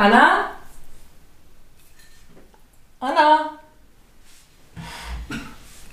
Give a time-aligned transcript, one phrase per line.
[0.00, 0.46] Anna?
[3.00, 3.50] Anna?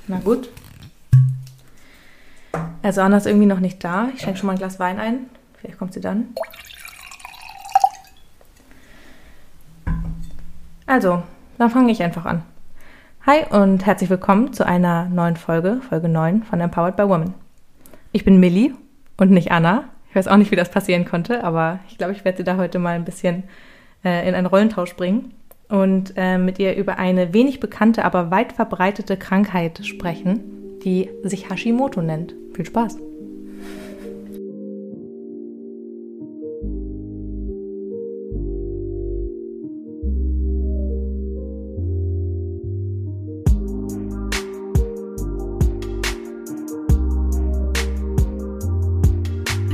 [0.08, 0.50] Na gut.
[2.82, 4.08] Also Anna ist irgendwie noch nicht da.
[4.16, 5.26] Ich schenke schon mal ein Glas Wein ein.
[5.58, 6.34] Vielleicht kommt sie dann.
[10.86, 11.22] Also,
[11.58, 12.44] dann fange ich einfach an.
[13.26, 17.34] Hi und herzlich willkommen zu einer neuen Folge, Folge 9 von Empowered by Women.
[18.14, 18.74] Ich bin Millie
[19.18, 19.90] und nicht Anna.
[20.10, 22.56] Ich weiß auch nicht, wie das passieren konnte, aber ich glaube, ich werde sie da
[22.56, 23.44] heute mal ein bisschen
[24.08, 25.34] äh, in einen Rollentausch bringen
[25.68, 31.50] und äh, mit ihr über eine wenig bekannte, aber weit verbreitete Krankheit sprechen, die sich
[31.50, 32.34] Hashimoto nennt.
[32.54, 32.98] Viel Spaß!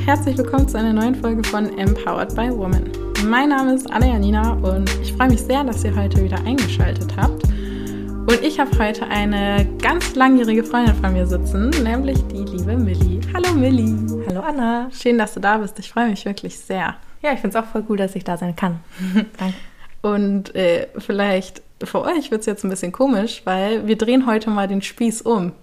[0.06, 3.03] Herzlich willkommen zu einer neuen Folge von Empowered by Women.
[3.30, 7.16] Mein Name ist Anna Janina und ich freue mich sehr, dass ihr heute wieder eingeschaltet
[7.16, 7.44] habt.
[7.44, 13.22] Und ich habe heute eine ganz langjährige Freundin von mir sitzen, nämlich die liebe Millie.
[13.34, 13.96] Hallo Millie.
[14.28, 14.90] Hallo Anna.
[14.92, 15.80] Schön, dass du da bist.
[15.80, 16.96] Ich freue mich wirklich sehr.
[17.22, 18.82] Ja, ich finde es auch voll cool, dass ich da sein kann.
[19.38, 19.56] Danke.
[20.02, 24.50] Und äh, vielleicht für euch wird es jetzt ein bisschen komisch, weil wir drehen heute
[24.50, 25.54] mal den Spieß um.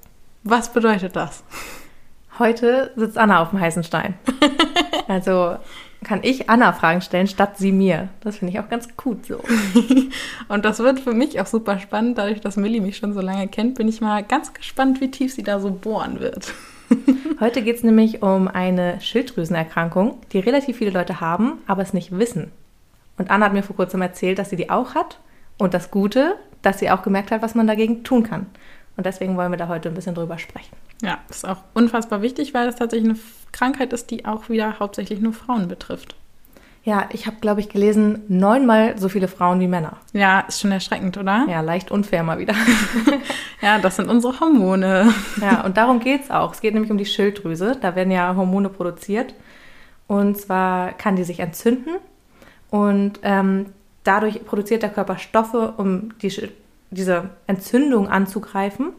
[0.44, 1.44] Was bedeutet das?
[2.38, 4.14] Heute sitzt Anna auf dem heißen Stein.
[5.10, 5.56] Also
[6.04, 8.08] kann ich Anna Fragen stellen, statt sie mir.
[8.20, 9.40] Das finde ich auch ganz gut so.
[10.48, 12.16] Und das wird für mich auch super spannend.
[12.16, 15.34] Dadurch, dass Millie mich schon so lange kennt, bin ich mal ganz gespannt, wie tief
[15.34, 16.54] sie da so bohren wird.
[17.40, 22.16] Heute geht es nämlich um eine Schilddrüsenerkrankung, die relativ viele Leute haben, aber es nicht
[22.16, 22.52] wissen.
[23.18, 25.18] Und Anna hat mir vor kurzem erzählt, dass sie die auch hat.
[25.58, 28.46] Und das Gute, dass sie auch gemerkt hat, was man dagegen tun kann.
[28.96, 30.76] Und deswegen wollen wir da heute ein bisschen drüber sprechen.
[31.02, 33.18] Ja, ist auch unfassbar wichtig, weil es tatsächlich eine
[33.52, 36.14] Krankheit ist, die auch wieder hauptsächlich nur Frauen betrifft.
[36.82, 39.98] Ja, ich habe, glaube ich, gelesen, neunmal so viele Frauen wie Männer.
[40.14, 41.46] Ja, ist schon erschreckend, oder?
[41.48, 42.54] Ja, leicht unfair mal wieder.
[43.60, 45.12] ja, das sind unsere Hormone.
[45.42, 46.54] ja, und darum geht es auch.
[46.54, 47.76] Es geht nämlich um die Schilddrüse.
[47.78, 49.34] Da werden ja Hormone produziert.
[50.06, 51.96] Und zwar kann die sich entzünden
[52.70, 53.66] und ähm,
[54.04, 56.50] dadurch produziert der Körper Stoffe, um die,
[56.90, 58.92] diese Entzündung anzugreifen,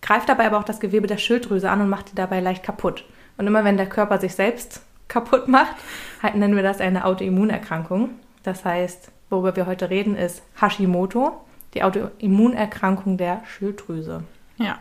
[0.00, 3.04] greift dabei aber auch das Gewebe der Schilddrüse an und macht die dabei leicht kaputt.
[3.42, 5.74] Und immer wenn der Körper sich selbst kaputt macht,
[6.22, 8.10] halt nennen wir das eine Autoimmunerkrankung.
[8.44, 11.40] Das heißt, worüber wir heute reden, ist Hashimoto,
[11.74, 14.22] die Autoimmunerkrankung der Schilddrüse.
[14.58, 14.78] Ja.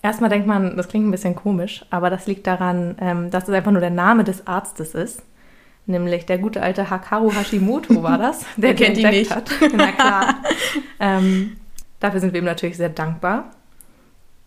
[0.00, 3.54] Erstmal denkt man, das klingt ein bisschen komisch, aber das liegt daran, ähm, dass es
[3.54, 5.22] einfach nur der Name des Arztes ist.
[5.84, 9.30] Nämlich der gute alte Hakaru Hashimoto war das, der kennt ihn nicht.
[9.30, 9.50] hat.
[9.74, 10.36] Na klar.
[11.00, 11.58] ähm,
[12.00, 13.50] dafür sind wir ihm natürlich sehr dankbar.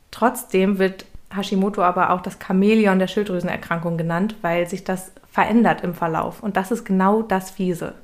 [0.10, 1.06] Trotzdem wird
[1.36, 6.44] Hashimoto aber auch das Chamäleon der Schilddrüsenerkrankung genannt, weil sich das verändert im Verlauf.
[6.44, 7.96] Und das ist genau das Fiese.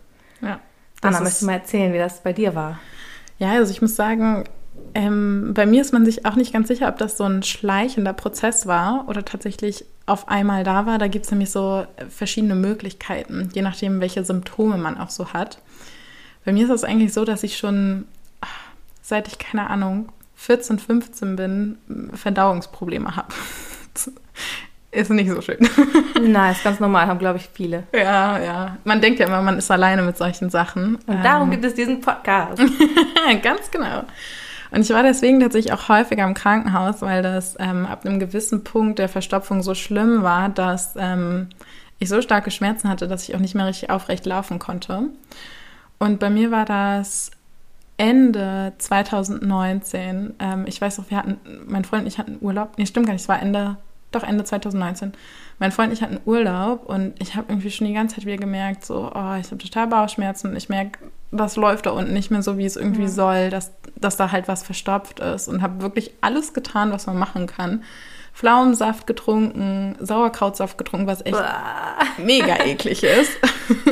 [0.42, 0.60] Ja.
[1.02, 2.80] Anna, möchtest du mal erzählen, wie das bei dir war?
[3.38, 4.44] Ja, also ich muss sagen,
[4.94, 8.14] ähm, bei mir ist man sich auch nicht ganz sicher, ob das so ein schleichender
[8.14, 10.98] Prozess war oder tatsächlich auf einmal da war.
[10.98, 15.62] Da gibt es nämlich so verschiedene Möglichkeiten, je nachdem, welche Symptome man auch so hat.
[16.46, 18.06] Bei mir ist es eigentlich so, dass ich schon,
[19.02, 21.78] seit ich keine Ahnung, 14, 15 bin,
[22.14, 23.28] Verdauungsprobleme habe.
[24.92, 25.58] ist nicht so schön.
[26.22, 27.84] Nein, ist ganz normal, haben, glaube ich, viele.
[27.94, 28.78] Ja, ja.
[28.86, 30.96] Man denkt ja immer, man ist alleine mit solchen Sachen.
[31.08, 31.52] Und darum ähm.
[31.52, 32.58] gibt es diesen Podcast.
[33.44, 34.04] ganz genau.
[34.72, 38.64] Und ich war deswegen tatsächlich auch häufiger im Krankenhaus, weil das ähm, ab einem gewissen
[38.64, 41.50] Punkt der Verstopfung so schlimm war, dass ähm,
[42.00, 45.10] ich so starke Schmerzen hatte, dass ich auch nicht mehr richtig aufrecht laufen konnte.
[45.98, 47.32] Und bei mir war das
[48.00, 51.38] Ende 2019, ähm, ich weiß noch, wir hatten,
[51.68, 53.76] mein Freund und ich hatten Urlaub, nee, stimmt gar nicht, es war Ende,
[54.12, 55.12] doch Ende 2019.
[55.60, 58.38] Mein Freund und ich hatten Urlaub und ich habe irgendwie schon die ganze Zeit wieder
[58.38, 60.98] gemerkt, so, oh, ich habe total Bauchschmerzen, ich merke,
[61.32, 63.10] das läuft da unten nicht mehr so, wie es irgendwie ja.
[63.10, 67.20] soll, dass, dass da halt was verstopft ist und habe wirklich alles getan, was man
[67.20, 67.84] machen kann.
[68.34, 71.98] Pflaumensaft getrunken, Sauerkrautsaft getrunken, was echt Uah.
[72.18, 73.38] mega eklig ist.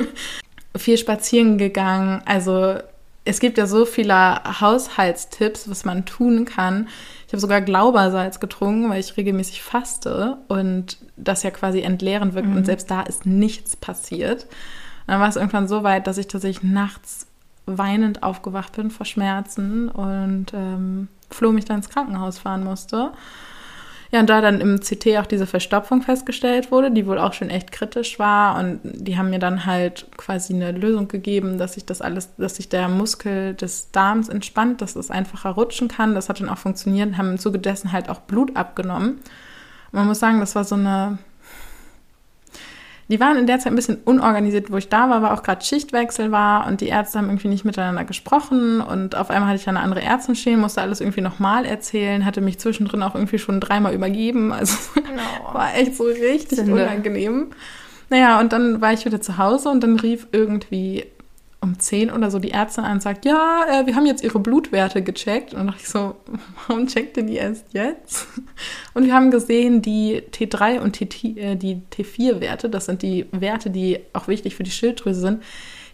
[0.77, 2.77] Viel spazieren gegangen, also
[3.27, 6.87] es gibt ja so viele Haushaltstipps, was man tun kann.
[7.25, 12.47] Ich habe sogar Glaubersalz getrunken, weil ich regelmäßig faste und das ja quasi entleeren wirkt
[12.47, 12.57] mhm.
[12.57, 14.43] und selbst da ist nichts passiert.
[14.43, 17.27] Und dann war es irgendwann so weit, dass ich tatsächlich nachts
[17.65, 23.11] weinend aufgewacht bin vor Schmerzen und ähm, Flo mich dann ins Krankenhaus fahren musste.
[24.11, 27.49] Ja, und da dann im CT auch diese Verstopfung festgestellt wurde, die wohl auch schon
[27.49, 28.57] echt kritisch war.
[28.57, 32.55] Und die haben mir dann halt quasi eine Lösung gegeben, dass sich das alles, dass
[32.55, 36.15] sich der Muskel des Darms entspannt, dass es einfacher rutschen kann.
[36.15, 39.19] Das hat dann auch funktioniert, haben im Zuge dessen halt auch Blut abgenommen.
[39.91, 41.17] Man muss sagen, das war so eine,
[43.09, 45.63] die waren in der Zeit ein bisschen unorganisiert, wo ich da war, weil auch gerade
[45.63, 49.69] Schichtwechsel war und die Ärzte haben irgendwie nicht miteinander gesprochen und auf einmal hatte ich
[49.69, 53.61] eine andere Ärztin stehen, musste alles irgendwie nochmal erzählen, hatte mich zwischendrin auch irgendwie schon
[53.61, 55.53] dreimal übergeben, also no.
[55.53, 56.73] war echt so richtig Sinde.
[56.73, 57.47] unangenehm.
[58.09, 61.05] Naja, und dann war ich wieder zu Hause und dann rief irgendwie
[61.59, 64.39] um 10 oder so die Ärztin an und sagt, ja, äh, wir haben jetzt ihre
[64.39, 65.53] Blutwerte gecheckt.
[65.53, 66.15] Und dann dachte ich so,
[66.67, 68.27] warum checkt ihr die erst jetzt?
[68.93, 71.05] Und wir haben gesehen, die T3 und T,
[71.39, 75.43] äh, die T4-Werte, das sind die Werte, die auch wichtig für die Schilddrüse sind,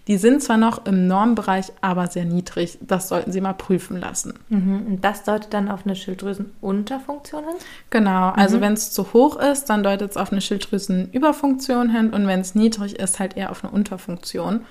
[0.07, 2.77] die sind zwar noch im Normbereich, aber sehr niedrig.
[2.81, 4.33] Das sollten Sie mal prüfen lassen.
[4.49, 4.85] Mhm.
[4.87, 7.55] Und das deutet dann auf eine Schilddrüsenunterfunktion hin?
[7.89, 8.31] Genau.
[8.31, 8.61] Also mhm.
[8.61, 12.09] wenn es zu hoch ist, dann deutet es auf eine Schilddrüsenüberfunktion hin.
[12.09, 14.65] Und wenn es niedrig ist, halt eher auf eine Unterfunktion.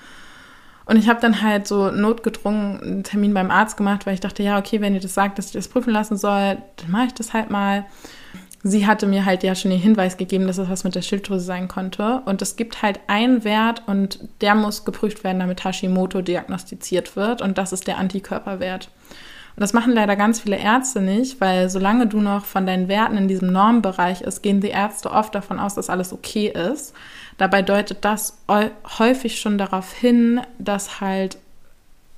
[0.92, 4.42] Und ich habe dann halt so notgedrungen einen Termin beim Arzt gemacht, weil ich dachte,
[4.42, 7.14] ja, okay, wenn ihr das sagt, dass ich das prüfen lassen soll, dann mache ich
[7.14, 7.86] das halt mal.
[8.62, 11.46] Sie hatte mir halt ja schon den Hinweis gegeben, dass es was mit der Schilddrüse
[11.46, 12.20] sein konnte.
[12.26, 17.40] Und es gibt halt einen Wert und der muss geprüft werden, damit Hashimoto diagnostiziert wird.
[17.40, 18.90] Und das ist der Antikörperwert.
[19.56, 23.16] Und das machen leider ganz viele Ärzte nicht, weil solange du noch von deinen Werten
[23.16, 26.92] in diesem Normbereich ist, gehen die Ärzte oft davon aus, dass alles okay ist.
[27.38, 28.38] Dabei deutet das
[28.99, 31.38] häufig schon darauf hin, dass halt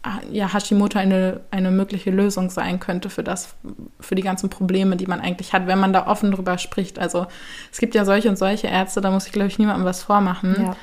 [0.02, 3.54] ah, ja, Hashimoto eine, eine mögliche Lösung sein könnte für das,
[4.00, 6.98] für die ganzen Probleme, die man eigentlich hat, wenn man da offen drüber spricht.
[6.98, 7.26] Also
[7.72, 10.56] es gibt ja solche und solche Ärzte, da muss ich, glaube ich, niemandem was vormachen.
[10.58, 10.76] Ja.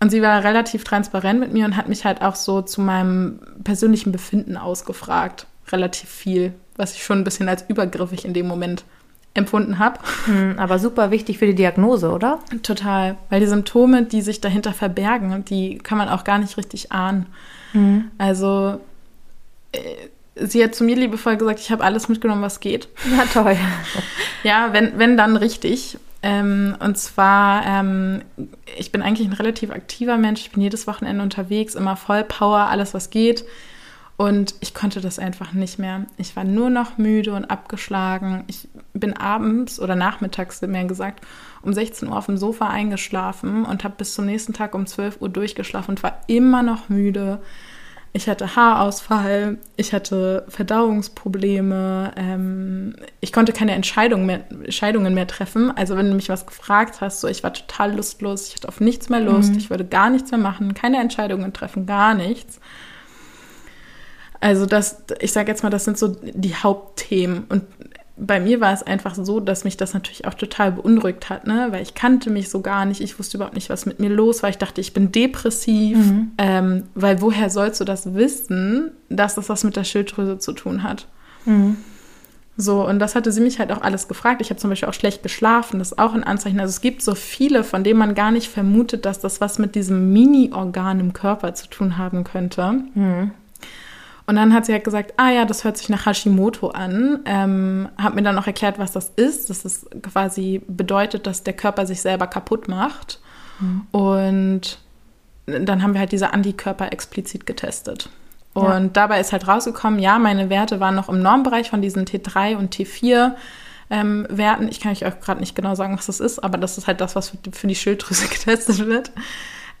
[0.00, 3.38] Und sie war relativ transparent mit mir und hat mich halt auch so zu meinem
[3.64, 5.46] persönlichen Befinden ausgefragt.
[5.70, 8.84] Relativ viel, was ich schon ein bisschen als übergriffig in dem Moment
[9.34, 10.00] empfunden habe.
[10.26, 12.40] Hm, aber super wichtig für die Diagnose, oder?
[12.62, 16.90] Total, weil die Symptome, die sich dahinter verbergen, die kann man auch gar nicht richtig
[16.92, 17.26] ahnen.
[17.72, 18.10] Mhm.
[18.18, 18.80] Also
[19.72, 19.78] äh,
[20.34, 22.88] sie hat zu mir liebevoll gesagt, ich habe alles mitgenommen, was geht.
[23.10, 23.56] Na toll.
[24.42, 25.98] ja, wenn, wenn dann richtig.
[26.22, 28.22] Ähm, und zwar, ähm,
[28.76, 30.42] ich bin eigentlich ein relativ aktiver Mensch.
[30.42, 33.44] Ich bin jedes Wochenende unterwegs, immer voll Power, alles was geht.
[34.20, 36.04] Und ich konnte das einfach nicht mehr.
[36.18, 38.44] Ich war nur noch müde und abgeschlagen.
[38.48, 41.24] Ich bin abends oder nachmittags, mehr gesagt,
[41.62, 45.22] um 16 Uhr auf dem Sofa eingeschlafen und habe bis zum nächsten Tag um 12
[45.22, 47.40] Uhr durchgeschlafen und war immer noch müde.
[48.12, 55.74] Ich hatte Haarausfall, ich hatte Verdauungsprobleme, ähm, ich konnte keine Entscheidung mehr, Entscheidungen mehr treffen.
[55.74, 58.80] Also wenn du mich was gefragt hast, so ich war total lustlos, ich hatte auf
[58.80, 59.58] nichts mehr Lust, mhm.
[59.58, 62.60] ich würde gar nichts mehr machen, keine Entscheidungen treffen, gar nichts.
[64.40, 67.44] Also das, ich sage jetzt mal, das sind so die Hauptthemen.
[67.48, 67.62] Und
[68.16, 71.68] bei mir war es einfach so, dass mich das natürlich auch total beunruhigt hat, ne?
[71.70, 74.42] weil ich kannte mich so gar nicht, ich wusste überhaupt nicht, was mit mir los
[74.42, 74.50] war.
[74.50, 76.32] Ich dachte, ich bin depressiv, mhm.
[76.38, 80.82] ähm, weil woher sollst du das wissen, dass das was mit der Schilddrüse zu tun
[80.82, 81.06] hat?
[81.46, 81.78] Mhm.
[82.56, 84.42] So, und das hatte sie mich halt auch alles gefragt.
[84.42, 86.60] Ich habe zum Beispiel auch schlecht geschlafen, das ist auch ein Anzeichen.
[86.60, 89.74] Also es gibt so viele, von denen man gar nicht vermutet, dass das was mit
[89.74, 92.82] diesem Mini-Organ im Körper zu tun haben könnte.
[92.94, 93.30] Mhm.
[94.30, 97.18] Und dann hat sie halt gesagt, ah ja, das hört sich nach Hashimoto an.
[97.24, 99.50] Ähm, hat mir dann auch erklärt, was das ist.
[99.50, 103.18] Das ist quasi bedeutet, dass der Körper sich selber kaputt macht.
[103.58, 103.86] Mhm.
[103.90, 104.78] Und
[105.46, 108.08] dann haben wir halt diese Antikörper explizit getestet.
[108.54, 108.90] Und ja.
[108.92, 112.72] dabei ist halt rausgekommen, ja, meine Werte waren noch im Normbereich von diesen T3 und
[112.72, 113.32] T4
[113.90, 114.68] ähm, Werten.
[114.68, 117.00] Ich kann euch auch gerade nicht genau sagen, was das ist, aber das ist halt
[117.00, 119.10] das, was für die Schilddrüse getestet wird.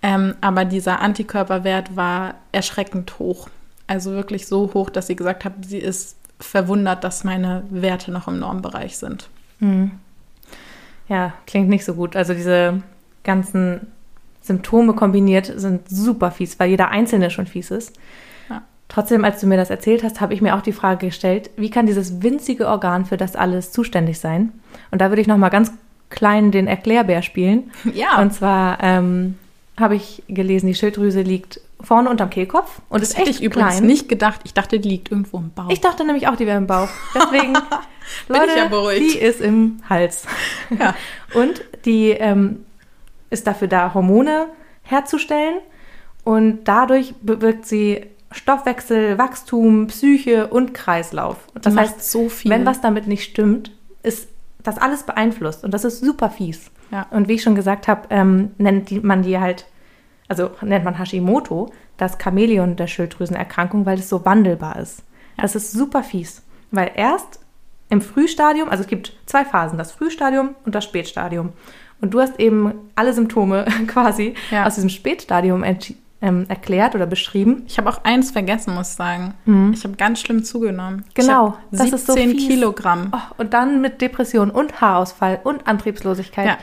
[0.02, 3.48] Ähm, aber dieser Antikörperwert war erschreckend hoch.
[3.90, 8.28] Also wirklich so hoch, dass sie gesagt hat, sie ist verwundert, dass meine Werte noch
[8.28, 9.28] im Normbereich sind.
[9.58, 9.90] Mhm.
[11.08, 12.14] Ja, klingt nicht so gut.
[12.14, 12.84] Also diese
[13.24, 13.88] ganzen
[14.42, 17.98] Symptome kombiniert sind super fies, weil jeder einzelne schon fies ist.
[18.48, 18.62] Ja.
[18.86, 21.70] Trotzdem, als du mir das erzählt hast, habe ich mir auch die Frage gestellt, wie
[21.70, 24.52] kann dieses winzige Organ für das alles zuständig sein?
[24.92, 25.72] Und da würde ich noch mal ganz
[26.10, 27.72] klein den Erklärbär spielen.
[27.92, 28.22] Ja.
[28.22, 29.36] Und zwar ähm,
[29.76, 33.76] habe ich gelesen, die Schilddrüse liegt vorne unterm Kehlkopf und das ist hätte ich übrigens
[33.76, 33.86] klein.
[33.86, 34.40] nicht gedacht.
[34.44, 35.70] Ich dachte, die liegt irgendwo im Bauch.
[35.70, 36.88] Ich dachte nämlich auch, die wäre im Bauch.
[37.14, 37.54] Deswegen,
[38.28, 38.68] Leute, ja
[38.98, 40.24] die ist im Hals.
[40.78, 40.94] Ja.
[41.34, 42.64] Und die ähm,
[43.30, 44.46] ist dafür da, Hormone
[44.82, 45.60] herzustellen
[46.24, 51.36] und dadurch bewirkt sie Stoffwechsel, Wachstum, Psyche und Kreislauf.
[51.60, 52.50] Das heißt, so viel.
[52.50, 53.72] wenn was damit nicht stimmt,
[54.02, 54.28] ist
[54.62, 56.70] das alles beeinflusst und das ist super fies.
[56.90, 57.06] Ja.
[57.10, 59.66] Und wie ich schon gesagt habe, ähm, nennt man die halt
[60.30, 65.02] also nennt man Hashimoto, das Chamäleon der Schilddrüsenerkrankung, weil es so wandelbar ist.
[65.36, 67.40] Das ist super fies, weil erst
[67.88, 71.52] im Frühstadium, also es gibt zwei Phasen, das Frühstadium und das Spätstadium.
[72.00, 74.66] Und du hast eben alle Symptome quasi ja.
[74.66, 75.64] aus diesem Spätstadium
[76.22, 77.64] ähm, erklärt oder beschrieben.
[77.66, 79.34] Ich habe auch eins vergessen, muss ich sagen.
[79.46, 79.72] Mhm.
[79.72, 81.04] Ich habe ganz schlimm zugenommen.
[81.14, 83.10] Genau, das ist so 10 Kilogramm.
[83.12, 86.46] Oh, und dann mit Depression und Haarausfall und Antriebslosigkeit.
[86.46, 86.58] Ja.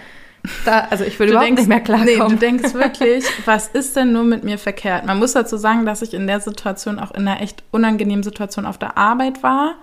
[0.66, 2.16] Da, also ich würde überhaupt denkst, nicht mehr klarkommen.
[2.16, 5.06] Nee, du denkst wirklich, was ist denn nur mit mir verkehrt?
[5.06, 8.66] Man muss dazu sagen, dass ich in der Situation auch in einer echt unangenehmen Situation
[8.66, 9.76] auf der Arbeit war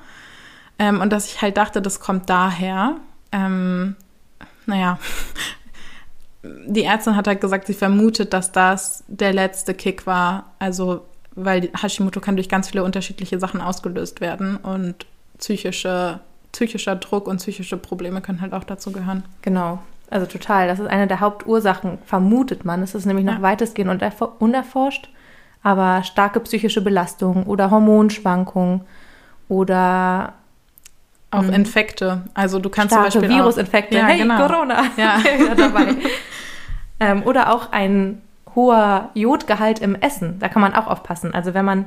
[0.79, 2.97] ähm, und dass ich halt dachte, das kommt daher.
[3.33, 3.97] Ähm,
[4.67, 4.99] naja,
[6.43, 10.53] die Ärztin hat halt gesagt, sie vermutet, dass das der letzte Kick war.
[10.59, 11.05] Also,
[11.35, 15.07] weil Hashimoto kann durch ganz viele unterschiedliche Sachen ausgelöst werden und
[15.39, 16.21] psychische,
[16.53, 19.25] psychischer Druck und psychische Probleme können halt auch dazu gehören.
[19.43, 19.83] Genau.
[20.15, 20.69] Also total.
[20.69, 22.83] Das ist eine der Hauptursachen, vermutet man.
[22.83, 23.43] Es ist nämlich noch ja.
[23.43, 24.01] weitestgehend
[24.39, 25.09] unerforscht.
[25.65, 28.83] Aber starke psychische Belastung oder Hormonschwankungen
[29.49, 30.35] oder
[31.33, 31.53] auch mhm.
[31.53, 32.23] Infekte.
[32.33, 33.97] Also du kannst Starke zum Beispiel Virusinfekte.
[33.97, 34.47] Ja, hey, genau.
[34.47, 34.85] Corona.
[34.97, 35.17] Ja.
[35.57, 35.97] dabei.
[37.01, 38.23] ähm, oder auch ein
[38.55, 40.39] hoher Jodgehalt im Essen.
[40.39, 41.35] Da kann man auch aufpassen.
[41.35, 41.87] Also wenn man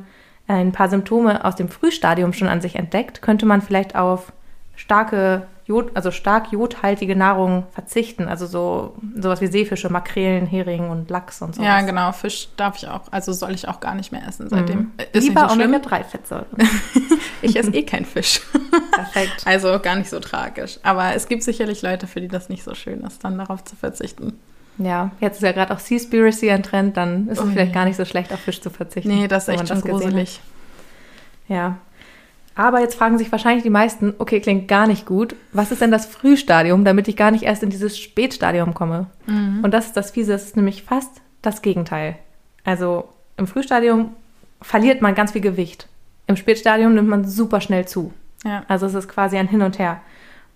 [0.49, 4.33] ein paar Symptome aus dem Frühstadium schon an sich entdeckt, könnte man vielleicht auf
[4.75, 8.29] starke Jod, also stark jodhaltige Nahrung verzichten.
[8.29, 11.61] Also so sowas wie Seefische, Makrelen, Hering und Lachs und so.
[11.61, 12.13] Ja, genau.
[12.13, 14.79] Fisch darf ich auch, also soll ich auch gar nicht mehr essen seitdem.
[14.79, 14.91] Mhm.
[15.11, 16.45] Ist Lieber so Omega-3-Fettsäuren.
[17.41, 18.39] ich esse eh kein Fisch.
[18.93, 19.43] Perfekt.
[19.45, 20.79] Also gar nicht so tragisch.
[20.83, 23.75] Aber es gibt sicherlich Leute, für die das nicht so schön ist, dann darauf zu
[23.75, 24.39] verzichten.
[24.77, 27.83] Ja, jetzt ist ja gerade auch Seaspiracy ein Trend, dann ist es oh, vielleicht gar
[27.83, 29.09] nicht so schlecht, auf Fisch zu verzichten.
[29.09, 30.39] Nee, das ist echt schon gruselig.
[31.49, 31.77] Ja,
[32.57, 35.35] aber jetzt fragen sich wahrscheinlich die meisten, okay, klingt gar nicht gut.
[35.51, 39.07] Was ist denn das Frühstadium, damit ich gar nicht erst in dieses Spätstadium komme?
[39.27, 39.59] Mhm.
[39.63, 42.17] Und das ist das Fiese, das ist nämlich fast das Gegenteil.
[42.63, 44.11] Also im Frühstadium
[44.61, 45.87] verliert man ganz viel Gewicht.
[46.25, 48.13] Im Spätstadium nimmt man super schnell zu.
[48.43, 48.63] Ja.
[48.67, 50.01] Also es ist quasi ein Hin und Her.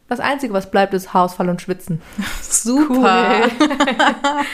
[0.08, 2.02] Das Einzige, was bleibt, ist Haarausfall und Schwitzen.
[2.42, 3.50] Super.
[3.60, 3.68] Cool.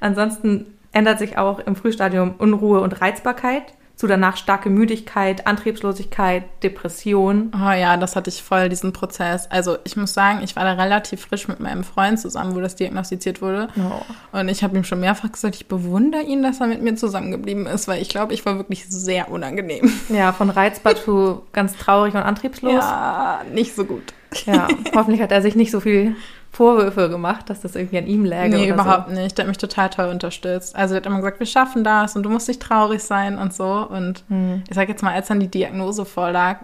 [0.00, 3.64] Ansonsten ändert sich auch im Frühstadium Unruhe und Reizbarkeit
[4.00, 7.52] zu danach starke Müdigkeit, Antriebslosigkeit, Depression.
[7.54, 9.46] Oh ja, das hatte ich voll, diesen Prozess.
[9.50, 12.76] Also ich muss sagen, ich war da relativ frisch mit meinem Freund zusammen, wo das
[12.76, 13.68] diagnostiziert wurde.
[13.76, 14.38] Oh.
[14.38, 17.66] Und ich habe ihm schon mehrfach gesagt, ich bewundere ihn, dass er mit mir zusammengeblieben
[17.66, 19.92] ist, weil ich glaube, ich war wirklich sehr unangenehm.
[20.08, 22.72] Ja, von reizbar zu ganz traurig und antriebslos.
[22.72, 24.14] Ja, nicht so gut.
[24.46, 26.16] Ja, hoffentlich hat er sich nicht so viel
[26.52, 28.56] Vorwürfe gemacht, dass das irgendwie an ihm läge.
[28.56, 29.14] Nee, überhaupt so.
[29.14, 29.38] nicht.
[29.38, 30.74] Der hat mich total toll unterstützt.
[30.74, 33.54] Also, er hat immer gesagt, wir schaffen das und du musst nicht traurig sein und
[33.54, 33.86] so.
[33.88, 34.64] Und hm.
[34.68, 36.58] ich sage jetzt mal, als dann die Diagnose vorlag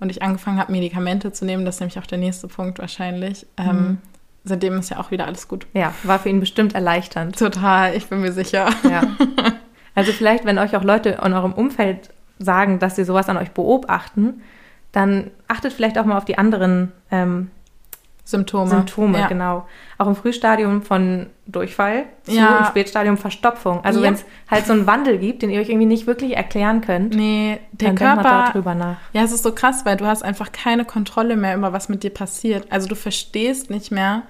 [0.00, 3.46] und ich angefangen habe, Medikamente zu nehmen, das ist nämlich auch der nächste Punkt wahrscheinlich.
[3.56, 3.76] Ähm, hm.
[3.76, 3.98] Ähm,
[4.44, 5.66] seitdem ist ja auch wieder alles gut.
[5.72, 7.38] Ja, war für ihn bestimmt erleichternd.
[7.38, 8.68] Total, ich bin mir sicher.
[8.84, 9.02] Ja.
[9.98, 13.52] Also, vielleicht, wenn euch auch Leute in eurem Umfeld sagen, dass sie sowas an euch
[13.52, 14.42] beobachten,
[14.92, 17.50] dann achtet vielleicht auch mal auf die anderen ähm,
[18.26, 18.68] Symptome.
[18.68, 19.28] Symptome, ja.
[19.28, 19.66] genau.
[19.98, 22.58] Auch im Frühstadium von Durchfall zu ja.
[22.58, 23.84] im Spätstadium Verstopfung.
[23.84, 24.06] Also ja.
[24.06, 27.14] wenn es halt so einen Wandel gibt, den ihr euch irgendwie nicht wirklich erklären könnt,
[27.14, 28.96] nee, der dann Körper, denkt darüber nach.
[29.12, 32.02] Ja, es ist so krass, weil du hast einfach keine Kontrolle mehr über was mit
[32.02, 32.66] dir passiert.
[32.70, 34.22] Also du verstehst nicht mehr,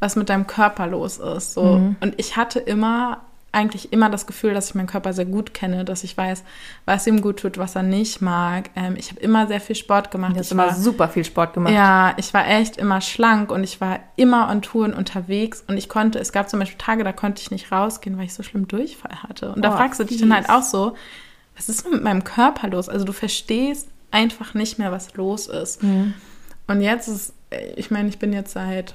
[0.00, 1.54] was mit deinem Körper los ist.
[1.54, 1.62] So.
[1.62, 1.96] Mhm.
[2.00, 5.84] Und ich hatte immer eigentlich immer das Gefühl, dass ich meinen Körper sehr gut kenne,
[5.84, 6.44] dass ich weiß,
[6.84, 8.70] was ihm gut tut, was er nicht mag.
[8.76, 10.34] Ähm, ich habe immer sehr viel Sport gemacht.
[10.34, 11.72] Du hast immer super viel Sport gemacht.
[11.72, 15.88] Ja, ich war echt immer schlank und ich war immer on Touren unterwegs und ich
[15.88, 18.68] konnte, es gab zum Beispiel Tage, da konnte ich nicht rausgehen, weil ich so schlimm
[18.68, 19.52] Durchfall hatte.
[19.52, 20.94] Und da oh, fragst du dich dann halt auch so,
[21.56, 22.88] was ist denn mit meinem Körper los?
[22.88, 25.82] Also du verstehst einfach nicht mehr, was los ist.
[25.82, 26.14] Mhm.
[26.66, 27.32] Und jetzt ist,
[27.76, 28.94] ich meine, ich bin jetzt seit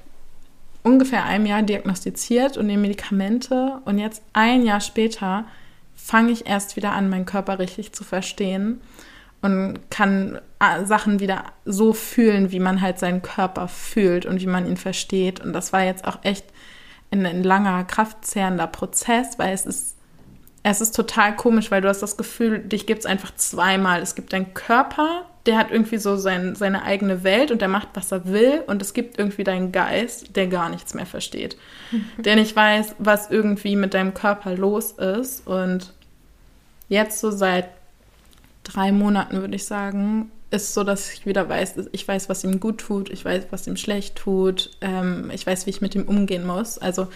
[0.84, 3.80] ungefähr einem Jahr diagnostiziert und nehme Medikamente.
[3.86, 5.46] Und jetzt ein Jahr später
[5.96, 8.82] fange ich erst wieder an, meinen Körper richtig zu verstehen
[9.42, 14.48] und kann äh, Sachen wieder so fühlen, wie man halt seinen Körper fühlt und wie
[14.48, 15.40] man ihn versteht.
[15.40, 16.46] Und das war jetzt auch echt
[17.12, 19.93] ein, ein langer, kraftzehrender Prozess, weil es ist
[20.64, 24.02] es ist total komisch, weil du hast das Gefühl, dich gibt es einfach zweimal.
[24.02, 27.90] Es gibt deinen Körper, der hat irgendwie so sein, seine eigene Welt und der macht,
[27.96, 28.64] was er will.
[28.66, 31.58] Und es gibt irgendwie deinen Geist, der gar nichts mehr versteht.
[32.18, 35.46] der nicht weiß, was irgendwie mit deinem Körper los ist.
[35.46, 35.94] Und
[36.88, 37.70] jetzt so seit
[38.64, 42.62] drei Monaten, würde ich sagen, ist so, dass ich wieder weiß, ich weiß, was ihm
[42.62, 46.04] gut tut, ich weiß, was ihm schlecht tut, ähm, ich weiß, wie ich mit ihm
[46.04, 46.78] umgehen muss.
[46.78, 47.08] Also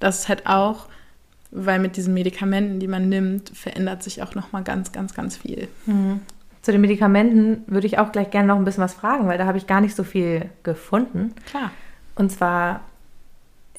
[0.00, 0.86] das ist halt auch
[1.50, 5.36] weil mit diesen Medikamenten, die man nimmt, verändert sich auch noch mal ganz, ganz, ganz
[5.36, 5.68] viel.
[5.86, 6.20] Mhm.
[6.62, 9.46] Zu den Medikamenten würde ich auch gleich gerne noch ein bisschen was fragen, weil da
[9.46, 11.32] habe ich gar nicht so viel gefunden.
[11.46, 11.70] Klar.
[12.16, 12.80] Und zwar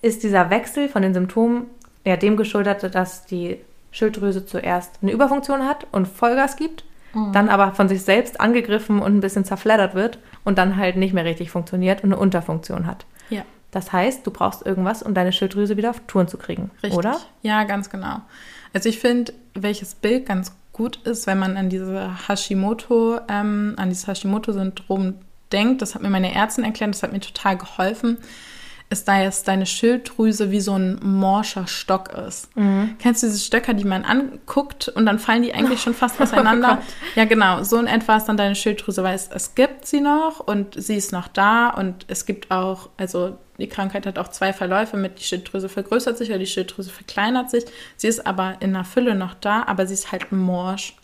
[0.01, 1.65] ist dieser Wechsel von den Symptomen
[2.05, 3.57] ja dem geschuldet, dass die
[3.91, 7.33] Schilddrüse zuerst eine Überfunktion hat und Vollgas gibt, mhm.
[7.33, 11.13] dann aber von sich selbst angegriffen und ein bisschen zerfleddert wird und dann halt nicht
[11.13, 13.05] mehr richtig funktioniert und eine Unterfunktion hat.
[13.71, 16.97] Das heißt, du brauchst irgendwas, um deine Schilddrüse wieder auf Touren zu kriegen, Richtig.
[16.97, 17.17] oder?
[17.43, 18.21] Ja, ganz genau.
[18.73, 23.89] Also ich finde, welches Bild ganz gut ist, wenn man an diese Hashimoto, ähm, an
[23.89, 25.15] dieses Hashimoto-Syndrom
[25.51, 28.17] denkt, das hat mir meine Ärztin erklärt, das hat mir total geholfen,
[28.91, 32.55] ist, da jetzt deine Schilddrüse wie so ein morscher Stock ist.
[32.57, 32.95] Mhm.
[32.97, 36.79] Kennst du diese Stöcker, die man anguckt und dann fallen die eigentlich schon fast auseinander?
[36.81, 37.63] oh ja, genau.
[37.63, 40.95] So in etwa ist dann deine Schilddrüse, weil es, es gibt sie noch und sie
[40.95, 45.19] ist noch da und es gibt auch, also die Krankheit hat auch zwei Verläufe mit,
[45.19, 47.65] die Schilddrüse vergrößert sich oder die Schilddrüse verkleinert sich.
[47.95, 50.95] Sie ist aber in der Fülle noch da, aber sie ist halt morsch.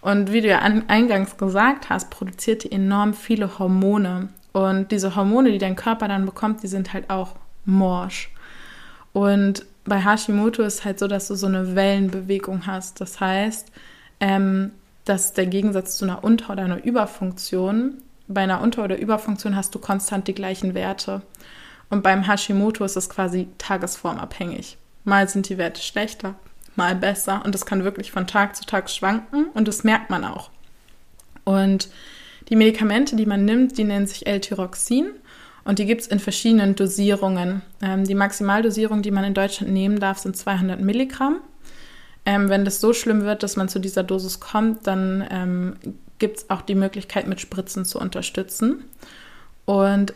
[0.00, 4.30] Und wie du ja eingangs gesagt hast, produziert die enorm viele Hormone.
[4.52, 8.30] Und diese Hormone, die dein Körper dann bekommt, die sind halt auch morsch.
[9.12, 13.00] Und bei Hashimoto ist halt so, dass du so eine Wellenbewegung hast.
[13.00, 13.70] Das heißt,
[14.20, 14.72] ähm,
[15.04, 17.94] dass der Gegensatz zu einer Unter- oder einer Überfunktion,
[18.28, 21.22] bei einer Unter- oder Überfunktion hast du konstant die gleichen Werte.
[21.88, 24.78] Und beim Hashimoto ist es quasi tagesformabhängig.
[25.04, 26.34] Mal sind die Werte schlechter,
[26.76, 30.24] mal besser und das kann wirklich von Tag zu Tag schwanken und das merkt man
[30.24, 30.50] auch.
[31.44, 31.88] Und
[32.50, 35.10] die Medikamente, die man nimmt, die nennen sich L-Tyroxin
[35.64, 37.62] und die gibt es in verschiedenen Dosierungen.
[37.80, 41.40] Ähm, die Maximaldosierung, die man in Deutschland nehmen darf, sind 200 Milligramm.
[42.26, 45.76] Ähm, wenn das so schlimm wird, dass man zu dieser Dosis kommt, dann ähm,
[46.18, 48.84] gibt es auch die Möglichkeit, mit Spritzen zu unterstützen.
[49.64, 50.12] Und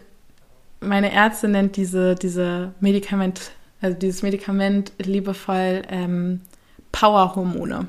[0.80, 6.40] meine Ärztin nennt diese, diese Medikament, also dieses Medikament liebevoll ähm,
[6.92, 7.88] Powerhormone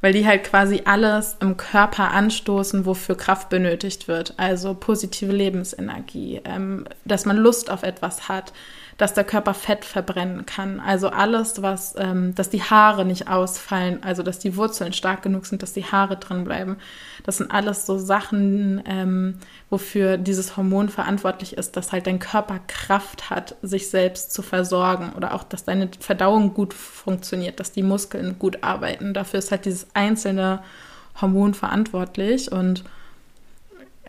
[0.00, 4.34] weil die halt quasi alles im Körper anstoßen, wofür Kraft benötigt wird.
[4.36, 8.52] Also positive Lebensenergie, ähm, dass man Lust auf etwas hat,
[9.00, 10.78] dass der Körper Fett verbrennen kann.
[10.78, 15.46] Also alles, was, ähm, dass die Haare nicht ausfallen, also dass die Wurzeln stark genug
[15.46, 16.76] sind, dass die Haare drin bleiben.
[17.24, 19.38] Das sind alles so Sachen, ähm,
[19.70, 25.14] wofür dieses Hormon verantwortlich ist, dass halt dein Körper Kraft hat, sich selbst zu versorgen
[25.16, 29.14] oder auch, dass deine Verdauung gut funktioniert, dass die Muskeln gut arbeiten.
[29.14, 30.62] Dafür ist halt dieses einzelne
[31.22, 32.84] Hormon verantwortlich und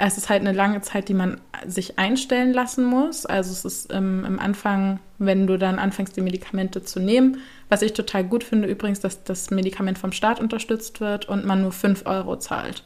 [0.07, 3.25] es ist halt eine lange Zeit, die man sich einstellen lassen muss.
[3.25, 7.37] Also es ist ähm, im Anfang, wenn du dann anfängst, die Medikamente zu nehmen,
[7.69, 11.61] was ich total gut finde übrigens, dass das Medikament vom Staat unterstützt wird und man
[11.61, 12.83] nur 5 Euro zahlt.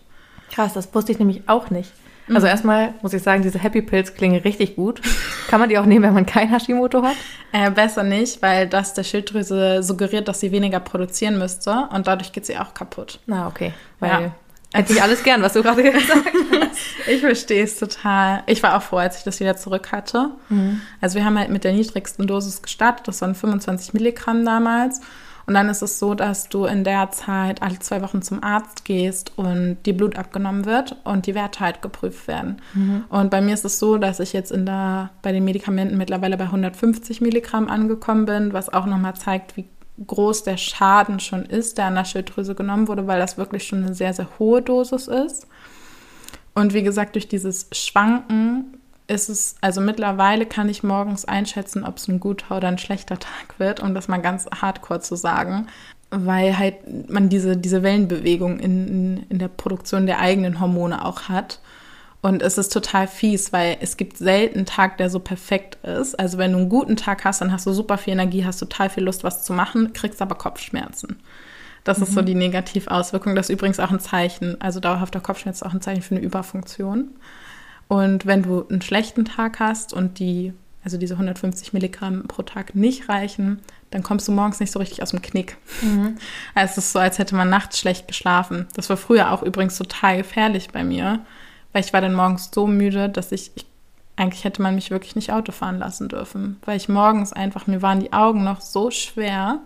[0.52, 1.92] Krass, das wusste ich nämlich auch nicht.
[2.28, 2.52] Also mhm.
[2.52, 5.02] erstmal muss ich sagen, diese Happy Pills klingen richtig gut.
[5.48, 7.16] Kann man die auch nehmen, wenn man kein Hashimoto hat?
[7.54, 12.34] Äh, besser nicht, weil das der Schilddrüse suggeriert, dass sie weniger produzieren müsste und dadurch
[12.34, 13.20] geht sie auch kaputt.
[13.26, 13.74] Na, okay.
[14.00, 14.36] Weil ja.
[14.76, 17.08] Hätte ich alles gern, was du gerade gesagt hast.
[17.08, 18.44] ich verstehe es total.
[18.48, 20.32] Ich war auch froh, als ich das wieder zurück hatte.
[20.50, 20.82] Mhm.
[21.02, 23.08] Also wir haben halt mit der niedrigsten Dosis gestartet.
[23.08, 25.02] Das waren 25 Milligramm damals.
[25.48, 28.84] Und dann ist es so, dass du in der Zeit alle zwei Wochen zum Arzt
[28.84, 32.62] gehst und dir Blut abgenommen wird und die Werte halt geprüft werden.
[32.74, 33.06] Mhm.
[33.10, 36.38] Und bei mir ist es so, dass ich jetzt in der, bei den Medikamenten mittlerweile
[36.38, 39.66] bei 150 Milligramm angekommen bin, was auch nochmal zeigt, wie
[40.06, 43.84] groß der Schaden schon ist, der an der Schilddrüse genommen wurde, weil das wirklich schon
[43.84, 45.48] eine sehr, sehr hohe Dosis ist.
[46.54, 48.78] Und wie gesagt, durch dieses Schwanken
[49.08, 53.20] ist es, also mittlerweile kann ich morgens einschätzen, ob es ein guter oder ein schlechter
[53.20, 55.68] Tag wird, um das mal ganz hardcore zu sagen,
[56.10, 61.24] weil halt man diese, diese Wellenbewegung in, in, in der Produktion der eigenen Hormone auch
[61.24, 61.60] hat.
[62.26, 66.18] Und es ist total fies, weil es gibt selten einen Tag, der so perfekt ist.
[66.18, 68.90] Also wenn du einen guten Tag hast, dann hast du super viel Energie, hast total
[68.90, 71.18] viel Lust, was zu machen, kriegst aber Kopfschmerzen.
[71.84, 72.04] Das mhm.
[72.04, 72.26] ist so mhm.
[72.26, 73.36] die Negativauswirkung.
[73.36, 74.60] Das ist übrigens auch ein Zeichen.
[74.60, 77.10] Also dauerhafter Kopfschmerz ist auch ein Zeichen für eine Überfunktion.
[77.90, 80.52] Und wenn du einen schlechten Tag hast und die,
[80.84, 83.60] also diese 150 Milligramm pro Tag nicht reichen,
[83.92, 85.58] dann kommst du morgens nicht so richtig aus dem Knick.
[85.84, 86.16] Mhm.
[86.56, 88.66] Also es ist so, als hätte man nachts schlecht geschlafen.
[88.74, 91.24] Das war früher auch übrigens total gefährlich bei mir
[91.76, 93.66] weil ich war dann morgens so müde, dass ich, ich
[94.16, 97.82] eigentlich hätte man mich wirklich nicht Auto fahren lassen dürfen, weil ich morgens einfach, mir
[97.82, 99.60] waren die Augen noch so schwer.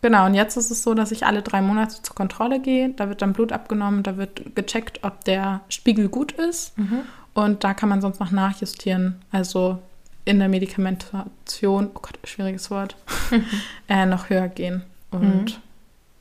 [0.00, 2.90] Genau, und jetzt ist es so, dass ich alle drei Monate zur Kontrolle gehe.
[2.90, 6.78] Da wird dann Blut abgenommen, da wird gecheckt, ob der Spiegel gut ist.
[6.78, 7.00] Mhm.
[7.34, 9.16] Und da kann man sonst noch nachjustieren.
[9.32, 9.80] Also
[10.24, 12.94] in der Medikamentation, oh Gott, schwieriges Wort,
[13.88, 14.84] äh, noch höher gehen.
[15.10, 15.62] Und mhm.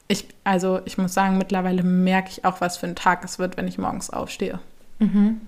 [0.08, 3.58] ich, also ich muss sagen, mittlerweile merke ich auch, was für ein Tag es wird,
[3.58, 4.60] wenn ich morgens aufstehe.
[5.00, 5.42] Mhm.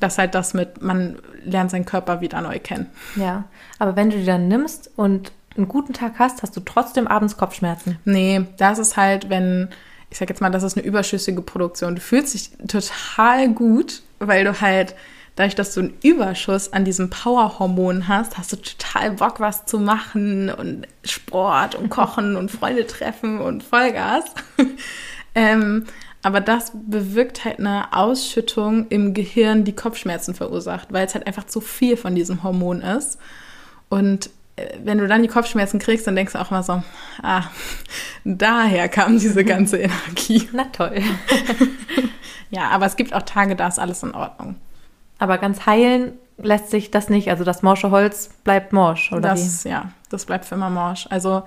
[0.00, 2.86] Das ist halt das mit, man lernt seinen Körper wieder neu kennen.
[3.14, 3.44] Ja,
[3.78, 7.36] aber wenn du die dann nimmst und einen guten Tag hast, hast du trotzdem abends
[7.36, 7.98] Kopfschmerzen.
[8.04, 9.68] Nee, das ist halt, wenn,
[10.10, 11.94] ich sag jetzt mal, das ist eine überschüssige Produktion.
[11.94, 14.94] Du fühlst dich total gut, weil du halt,
[15.36, 19.78] dadurch, dass du einen Überschuss an diesem Powerhormon hast, hast du total Bock, was zu
[19.78, 24.24] machen und Sport und Kochen und Freunde treffen und Vollgas.
[25.34, 25.86] ähm,
[26.22, 31.44] aber das bewirkt halt eine Ausschüttung im Gehirn, die Kopfschmerzen verursacht, weil es halt einfach
[31.44, 33.18] zu viel von diesem Hormon ist.
[33.88, 36.82] Und äh, wenn du dann die Kopfschmerzen kriegst, dann denkst du auch mal so,
[37.22, 37.42] ah,
[38.24, 40.48] daher kam diese ganze Energie.
[40.52, 41.02] Na toll.
[42.50, 44.56] ja, aber es gibt auch Tage, da ist alles in Ordnung.
[45.18, 49.64] Aber ganz heilen lässt sich das nicht, also das morsche Holz bleibt morsch, oder das,
[49.64, 49.70] wie?
[49.70, 51.06] Ja, das bleibt für immer morsch.
[51.10, 51.42] Also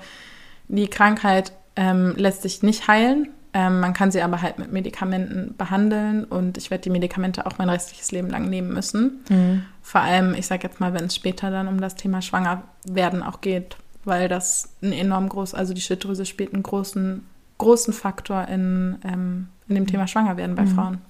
[0.67, 3.29] die Krankheit ähm, lässt sich nicht heilen.
[3.57, 7.57] Ähm, man kann sie aber halt mit Medikamenten behandeln und ich werde die Medikamente auch
[7.57, 9.23] mein restliches Leben lang nehmen müssen.
[9.29, 9.63] Mhm.
[9.81, 13.39] Vor allem, ich sage jetzt mal, wenn es später dann um das Thema Schwangerwerden auch
[13.39, 17.25] geht, weil das ein enorm groß, also die Schilddrüse spielt einen großen,
[17.57, 20.75] großen Faktor in, ähm, in dem Thema Schwangerwerden bei mhm.
[20.75, 21.01] Frauen.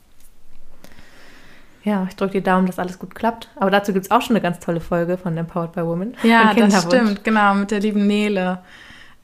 [1.84, 3.50] Ja, ich drücke die Daumen, dass alles gut klappt.
[3.56, 6.16] Aber dazu gibt es auch schon eine ganz tolle Folge von Empowered by Women.
[6.22, 8.60] Ja, das stimmt, genau, mit der lieben Nele.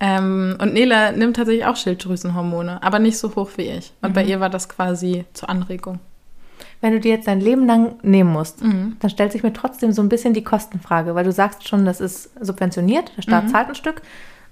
[0.04, 3.94] Ähm, und Nele nimmt tatsächlich auch Schilddrüsenhormone, aber nicht so hoch wie ich.
[4.02, 4.14] Und mhm.
[4.14, 6.00] bei ihr war das quasi zur Anregung.
[6.82, 8.98] Wenn du die jetzt dein Leben lang nehmen musst, mhm.
[9.00, 12.02] dann stellt sich mir trotzdem so ein bisschen die Kostenfrage, weil du sagst schon, das
[12.02, 13.50] ist subventioniert, der Staat mhm.
[13.50, 14.02] zahlt ein Stück.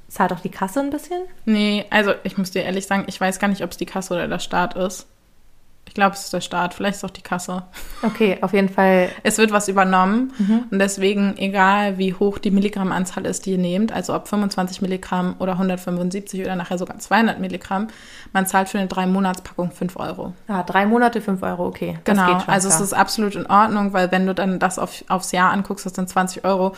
[0.08, 1.22] Zahlt auch die Kasse ein bisschen?
[1.46, 4.14] Nee, also ich muss dir ehrlich sagen, ich weiß gar nicht, ob es die Kasse
[4.14, 5.08] oder der Staat ist.
[5.90, 7.64] Ich glaube, es ist der Staat, vielleicht ist auch die Kasse.
[8.04, 9.10] Okay, auf jeden Fall.
[9.24, 10.66] Es wird was übernommen mhm.
[10.70, 15.36] und deswegen, egal wie hoch die Milligrammanzahl ist, die ihr nehmt, also ob 25 Milligramm
[15.40, 17.88] oder 175 oder nachher sogar 200 Milligramm,
[18.34, 20.34] man zahlt für eine drei-Monats-Packung 5 Euro.
[20.48, 21.98] Ja, drei Monate 5 Euro, okay.
[22.04, 22.82] Das genau, also klar.
[22.82, 25.94] es ist absolut in Ordnung, weil wenn du dann das auf, aufs Jahr anguckst, das
[25.94, 26.76] sind 20 Euro.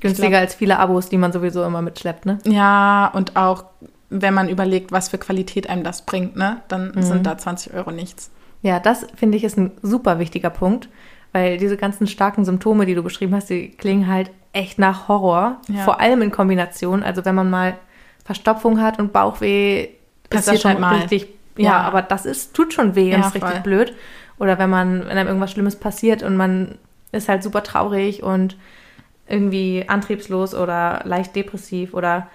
[0.00, 2.38] Günstiger glaub, als viele Abos, die man sowieso immer mitschleppt, ne?
[2.44, 3.64] Ja, und auch
[4.10, 7.02] wenn man überlegt, was für Qualität einem das bringt, ne, dann mhm.
[7.02, 8.30] sind da 20 Euro nichts.
[8.62, 10.88] Ja, das finde ich ist ein super wichtiger Punkt,
[11.32, 15.60] weil diese ganzen starken Symptome, die du beschrieben hast, die klingen halt echt nach Horror.
[15.68, 15.84] Ja.
[15.84, 17.02] Vor allem in Kombination.
[17.02, 17.76] Also wenn man mal
[18.24, 19.88] Verstopfung hat und Bauchweh,
[20.30, 20.96] Passiert ist das schon halt mal.
[20.96, 21.28] richtig.
[21.58, 23.60] Ja, ja, aber das ist, tut schon weh ja, und ist richtig voll.
[23.60, 23.94] blöd.
[24.38, 26.76] Oder wenn man, wenn einem irgendwas Schlimmes passiert und man
[27.12, 28.56] ist halt super traurig und
[29.28, 32.28] irgendwie antriebslos oder leicht depressiv oder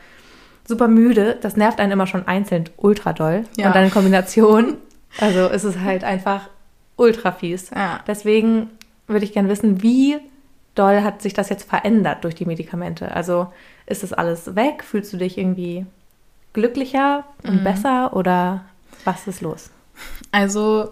[0.71, 1.37] super müde.
[1.41, 3.45] Das nervt einen immer schon einzeln ultra doll.
[3.57, 3.67] Ja.
[3.67, 4.77] Und dann in Kombination,
[5.19, 6.49] also ist es halt einfach
[6.95, 7.69] ultra fies.
[7.69, 7.99] Ja.
[8.07, 8.69] Deswegen
[9.07, 10.17] würde ich gerne wissen, wie
[10.75, 13.11] doll hat sich das jetzt verändert durch die Medikamente?
[13.11, 13.51] Also
[13.85, 14.83] ist das alles weg?
[14.83, 15.85] Fühlst du dich irgendwie
[16.53, 17.63] glücklicher und mhm.
[17.63, 18.65] besser oder
[19.03, 19.71] was ist los?
[20.31, 20.89] Also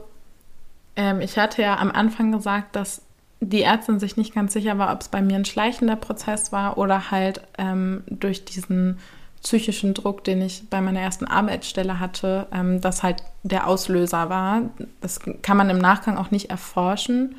[0.95, 3.01] ähm, ich hatte ja am Anfang gesagt, dass
[3.41, 6.77] die Ärztin sich nicht ganz sicher war, ob es bei mir ein schleichender Prozess war
[6.77, 8.99] oder halt ähm, durch diesen
[9.41, 14.61] psychischen Druck, den ich bei meiner ersten Arbeitsstelle hatte, ähm, das halt der Auslöser war.
[15.01, 17.35] Das kann man im Nachgang auch nicht erforschen.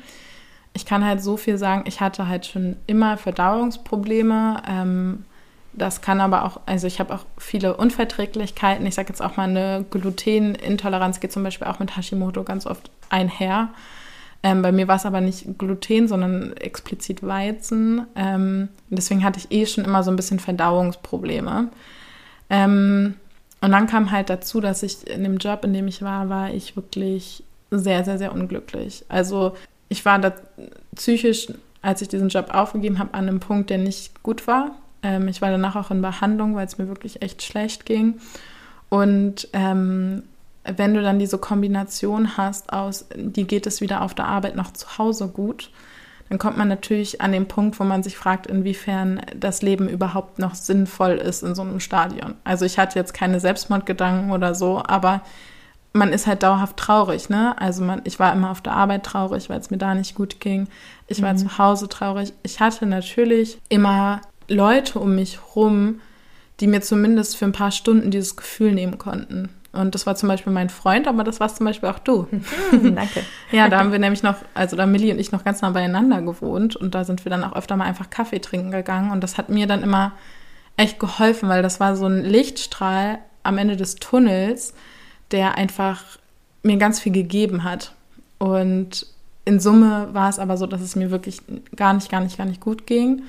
[0.73, 4.63] Ich kann halt so viel sagen, ich hatte halt schon immer Verdauungsprobleme.
[4.67, 5.25] Ähm,
[5.73, 8.85] das kann aber auch, also ich habe auch viele Unverträglichkeiten.
[8.85, 12.91] Ich sage jetzt auch mal, eine Glutenintoleranz geht zum Beispiel auch mit Hashimoto ganz oft
[13.09, 13.69] einher.
[14.43, 18.07] Ähm, bei mir war es aber nicht Gluten, sondern explizit Weizen.
[18.15, 21.69] Ähm, deswegen hatte ich eh schon immer so ein bisschen Verdauungsprobleme.
[22.49, 23.15] Ähm,
[23.61, 26.51] und dann kam halt dazu, dass ich in dem Job, in dem ich war, war
[26.51, 29.05] ich wirklich sehr, sehr, sehr unglücklich.
[29.07, 29.55] Also
[29.89, 30.33] ich war da
[30.95, 31.47] psychisch,
[31.83, 34.71] als ich diesen Job aufgegeben habe, an einem Punkt, der nicht gut war.
[35.03, 38.19] Ähm, ich war danach auch in Behandlung, weil es mir wirklich echt schlecht ging.
[38.89, 40.23] Und ähm,
[40.63, 44.73] wenn du dann diese Kombination hast aus, die geht es wieder auf der Arbeit noch
[44.73, 45.71] zu Hause gut,
[46.29, 50.39] dann kommt man natürlich an den Punkt, wo man sich fragt, inwiefern das Leben überhaupt
[50.39, 52.35] noch sinnvoll ist in so einem Stadion.
[52.45, 55.21] Also ich hatte jetzt keine Selbstmordgedanken oder so, aber
[55.91, 57.59] man ist halt dauerhaft traurig, ne?
[57.59, 60.39] Also man, ich war immer auf der Arbeit traurig, weil es mir da nicht gut
[60.39, 60.69] ging.
[61.07, 61.37] Ich war mhm.
[61.37, 62.31] zu Hause traurig.
[62.43, 65.99] Ich hatte natürlich immer Leute um mich rum,
[66.61, 69.49] die mir zumindest für ein paar Stunden dieses Gefühl nehmen konnten.
[69.73, 72.27] Und das war zum Beispiel mein Freund, aber das warst zum Beispiel auch du.
[72.29, 73.23] Hm, danke.
[73.51, 76.21] ja, da haben wir nämlich noch, also da Millie und ich noch ganz nah beieinander
[76.21, 79.37] gewohnt und da sind wir dann auch öfter mal einfach Kaffee trinken gegangen und das
[79.37, 80.11] hat mir dann immer
[80.75, 84.73] echt geholfen, weil das war so ein Lichtstrahl am Ende des Tunnels,
[85.31, 86.03] der einfach
[86.63, 87.93] mir ganz viel gegeben hat.
[88.39, 89.07] Und
[89.45, 91.41] in Summe war es aber so, dass es mir wirklich
[91.75, 93.23] gar nicht, gar nicht, gar nicht gut ging.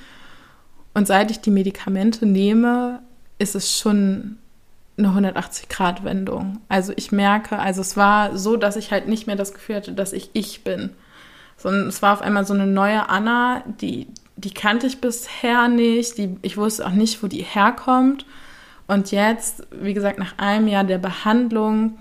[0.95, 3.01] Und seit ich die Medikamente nehme,
[3.39, 4.39] ist es schon
[5.05, 6.61] eine 180-Grad-Wendung.
[6.69, 9.93] Also ich merke, also es war so, dass ich halt nicht mehr das Gefühl hatte,
[9.93, 10.91] dass ich ich bin,
[11.57, 16.19] sondern es war auf einmal so eine neue Anna, die, die kannte ich bisher nicht,
[16.19, 18.27] die, ich wusste auch nicht, wo die herkommt.
[18.87, 21.99] Und jetzt, wie gesagt, nach einem Jahr der Behandlung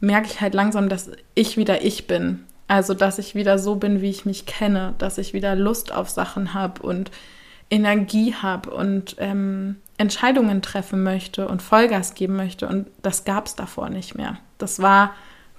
[0.00, 2.44] merke ich halt langsam, dass ich wieder ich bin.
[2.66, 6.08] Also, dass ich wieder so bin, wie ich mich kenne, dass ich wieder Lust auf
[6.08, 7.10] Sachen habe und
[7.70, 12.66] Energie habe und ähm, Entscheidungen treffen möchte und Vollgas geben möchte.
[12.66, 14.38] Und das gab es davor nicht mehr.
[14.58, 15.14] Das war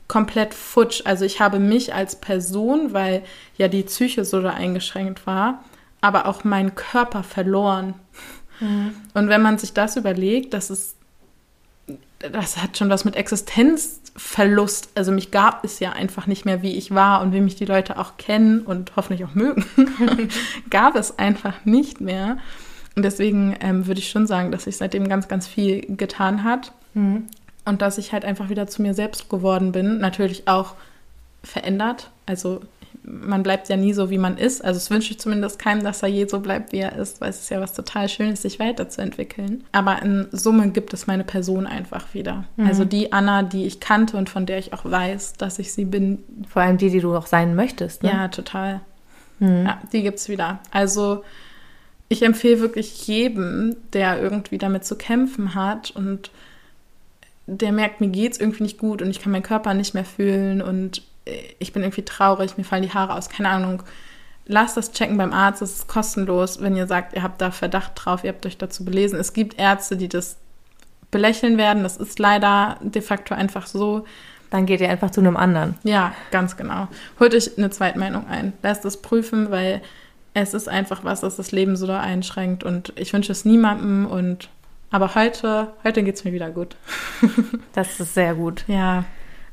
[0.08, 1.02] komplett futsch.
[1.06, 3.24] Also ich habe mich als Person, weil
[3.58, 5.64] ja die Psyche so da eingeschränkt war,
[6.02, 7.96] aber auch meinen Körper verloren.
[8.60, 8.96] Mhm.
[9.14, 10.96] Und wenn man sich das überlegt, das ist
[12.18, 14.90] das hat schon was mit Existenzverlust.
[14.96, 17.66] Also mich gab es ja einfach nicht mehr, wie ich war und wie mich die
[17.66, 19.66] Leute auch kennen und hoffentlich auch mögen.
[20.70, 22.38] gab es einfach nicht mehr.
[22.96, 26.72] Und deswegen ähm, würde ich schon sagen, dass sich seitdem ganz, ganz viel getan hat.
[26.94, 27.26] Mhm.
[27.66, 29.98] Und dass ich halt einfach wieder zu mir selbst geworden bin.
[29.98, 30.76] Natürlich auch
[31.44, 32.10] verändert.
[32.26, 32.62] Also
[33.04, 34.64] man bleibt ja nie so, wie man ist.
[34.64, 37.30] Also es wünsche ich zumindest keinem, dass er je so bleibt, wie er ist, weil
[37.30, 39.64] es ist ja was total Schönes, sich weiterzuentwickeln.
[39.72, 42.46] Aber in Summe gibt es meine Person einfach wieder.
[42.56, 42.68] Mhm.
[42.68, 45.86] Also die Anna, die ich kannte und von der ich auch weiß, dass ich sie
[45.86, 46.24] bin.
[46.48, 48.04] Vor allem die, die du auch sein möchtest.
[48.04, 48.10] Ne?
[48.10, 48.82] Ja, total.
[49.40, 49.66] Mhm.
[49.66, 50.60] Ja, die gibt es wieder.
[50.72, 51.24] Also
[52.10, 56.32] ich empfehle wirklich jedem, der irgendwie damit zu kämpfen hat und
[57.48, 60.06] der merkt, mir geht es irgendwie nicht gut und ich kann meinen Körper nicht mehr
[60.06, 61.04] fühlen und
[61.60, 63.84] ich bin irgendwie traurig, mir fallen die Haare aus, keine Ahnung.
[64.48, 67.94] Lasst das checken beim Arzt, es ist kostenlos, wenn ihr sagt, ihr habt da Verdacht
[67.96, 69.20] drauf, ihr habt euch dazu belesen.
[69.20, 70.38] Es gibt Ärzte, die das
[71.10, 74.06] belächeln werden, das ist leider de facto einfach so.
[74.52, 75.76] Dann geht ihr einfach zu einem anderen.
[75.84, 76.88] Ja, ganz genau.
[77.20, 78.54] Holt euch eine Zweitmeinung ein.
[78.62, 79.82] Lasst es prüfen, weil
[80.36, 84.06] es ist einfach was, das das Leben so da einschränkt und ich wünsche es niemandem
[84.06, 84.50] und
[84.92, 86.76] aber heute, heute geht es mir wieder gut.
[87.74, 88.64] das ist sehr gut.
[88.68, 89.06] Ja.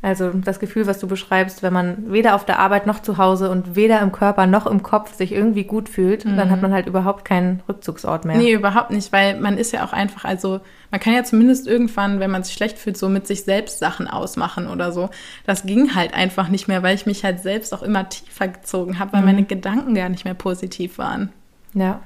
[0.04, 3.48] Also das Gefühl, was du beschreibst, wenn man weder auf der Arbeit noch zu Hause
[3.50, 6.36] und weder im Körper noch im Kopf sich irgendwie gut fühlt, mhm.
[6.36, 8.36] dann hat man halt überhaupt keinen Rückzugsort mehr.
[8.36, 10.60] Nee, überhaupt nicht, weil man ist ja auch einfach, also
[10.90, 14.08] man kann ja zumindest irgendwann, wenn man sich schlecht fühlt, so mit sich selbst Sachen
[14.08, 15.08] ausmachen oder so.
[15.46, 18.98] Das ging halt einfach nicht mehr, weil ich mich halt selbst auch immer tiefer gezogen
[18.98, 19.26] habe, weil mhm.
[19.26, 21.30] meine Gedanken gar nicht mehr positiv waren.
[21.74, 22.00] Ja.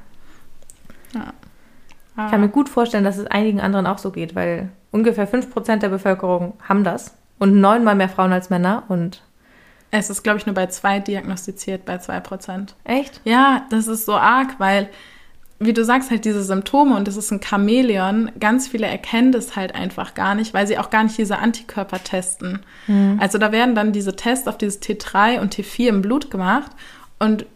[1.14, 1.32] ja.
[2.18, 5.78] Ich kann mir gut vorstellen, dass es einigen anderen auch so geht, weil ungefähr 5%
[5.78, 9.22] der Bevölkerung haben das und neunmal mehr Frauen als Männer und
[9.90, 12.74] es ist, glaube ich, nur bei zwei diagnostiziert, bei zwei Prozent.
[12.84, 13.20] Echt?
[13.24, 14.88] Ja, das ist so arg, weil,
[15.58, 19.56] wie du sagst, halt diese Symptome und das ist ein Chamäleon, ganz viele erkennen das
[19.56, 22.60] halt einfach gar nicht, weil sie auch gar nicht diese Antikörper testen.
[22.88, 23.18] Mhm.
[23.20, 26.72] Also da werden dann diese Tests auf dieses T3 und T4 im Blut gemacht
[27.18, 27.46] und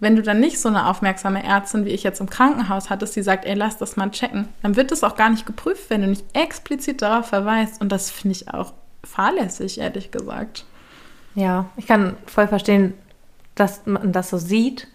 [0.00, 3.22] wenn du dann nicht so eine aufmerksame Ärztin wie ich jetzt im Krankenhaus hattest, die
[3.22, 6.06] sagt, ey, lass das mal checken, dann wird das auch gar nicht geprüft, wenn du
[6.06, 7.80] nicht explizit darauf verweist.
[7.80, 8.72] Und das finde ich auch
[9.10, 10.64] fahrlässig, ehrlich gesagt.
[11.34, 12.94] Ja, ich kann voll verstehen,
[13.54, 14.88] dass man das so sieht.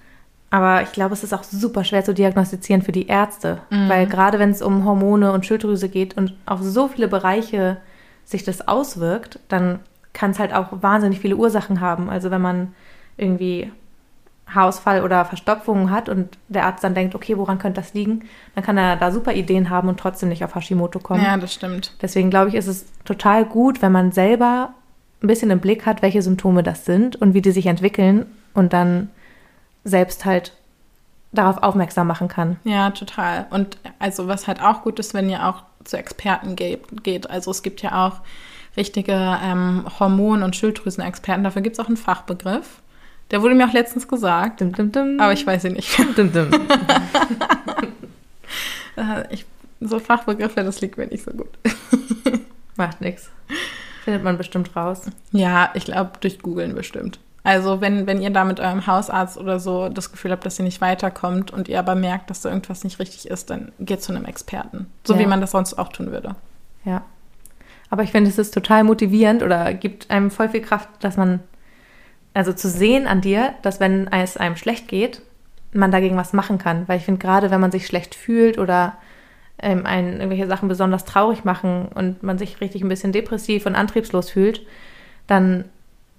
[0.50, 3.62] Aber ich glaube, es ist auch super schwer zu diagnostizieren für die Ärzte.
[3.72, 3.90] Mhm.
[3.90, 7.78] Weil gerade wenn es um Hormone und Schilddrüse geht und auf so viele Bereiche
[8.24, 9.80] sich das auswirkt, dann
[10.14, 12.10] kann es halt auch wahnsinnig viele Ursachen haben.
[12.10, 12.76] Also wenn man
[13.18, 13.72] irgendwie
[14.48, 18.26] Haarausfall oder Verstopfungen hat und der Arzt dann denkt, okay, woran könnte das liegen,
[18.56, 21.24] dann kann er da super Ideen haben und trotzdem nicht auf Hashimoto kommen.
[21.24, 21.94] Ja, das stimmt.
[22.02, 24.74] Deswegen glaube ich, ist es total gut, wenn man selber
[25.22, 28.74] ein bisschen im Blick hat, welche Symptome das sind und wie die sich entwickeln und
[28.74, 29.10] dann
[29.84, 30.54] selbst halt
[31.32, 32.58] darauf aufmerksam machen kann.
[32.64, 33.48] Ja, total.
[33.50, 37.30] Und also was halt auch gut ist, wenn ihr auch zu Experten geht.
[37.30, 38.22] Also es gibt ja auch
[38.78, 41.44] richtige ähm, Hormon- und Schilddrüsenexperten.
[41.44, 42.82] Dafür gibt es auch einen Fachbegriff.
[43.34, 44.62] Der wurde mir auch letztens gesagt.
[44.62, 45.20] Dum, dum, dum.
[45.20, 45.98] Aber ich weiß ihn nicht.
[48.96, 49.48] Äh, ich,
[49.80, 51.50] so Fachbegriffe, das liegt mir nicht so gut.
[52.76, 53.32] Macht nichts.
[54.04, 55.02] Findet man bestimmt raus.
[55.32, 57.20] Ja, ich glaube, durch Googeln bestimmt.
[57.44, 60.66] Also wenn, wenn ihr da mit eurem Hausarzt oder so das Gefühl habt, dass ihr
[60.66, 64.14] nicht weiterkommt und ihr aber merkt, dass da irgendwas nicht richtig ist, dann geht zu
[64.14, 64.86] einem Experten.
[65.04, 65.20] So ja.
[65.22, 66.36] wie man das sonst auch tun würde.
[66.86, 67.02] Ja.
[67.90, 71.40] Aber ich finde, es ist total motivierend oder gibt einem voll viel Kraft, dass man
[72.34, 75.22] also zu sehen an dir, dass wenn es einem schlecht geht,
[75.72, 76.88] man dagegen was machen kann.
[76.88, 78.98] Weil ich finde, gerade wenn man sich schlecht fühlt oder
[79.60, 83.76] ähm, einen irgendwelche Sachen besonders traurig machen und man sich richtig ein bisschen depressiv und
[83.76, 84.62] antriebslos fühlt,
[85.28, 85.66] dann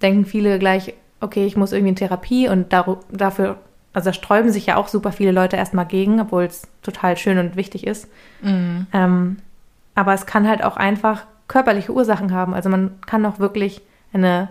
[0.02, 3.58] denken viele gleich, okay, ich muss irgendwie in Therapie und dafür,
[3.92, 7.38] also da sträuben sich ja auch super viele Leute erstmal gegen, obwohl es total schön
[7.38, 8.08] und wichtig ist.
[8.42, 8.86] Mhm.
[8.92, 9.36] Ähm,
[9.94, 12.54] aber es kann halt auch einfach körperliche Ursachen haben.
[12.54, 14.48] Also man kann auch wirklich eine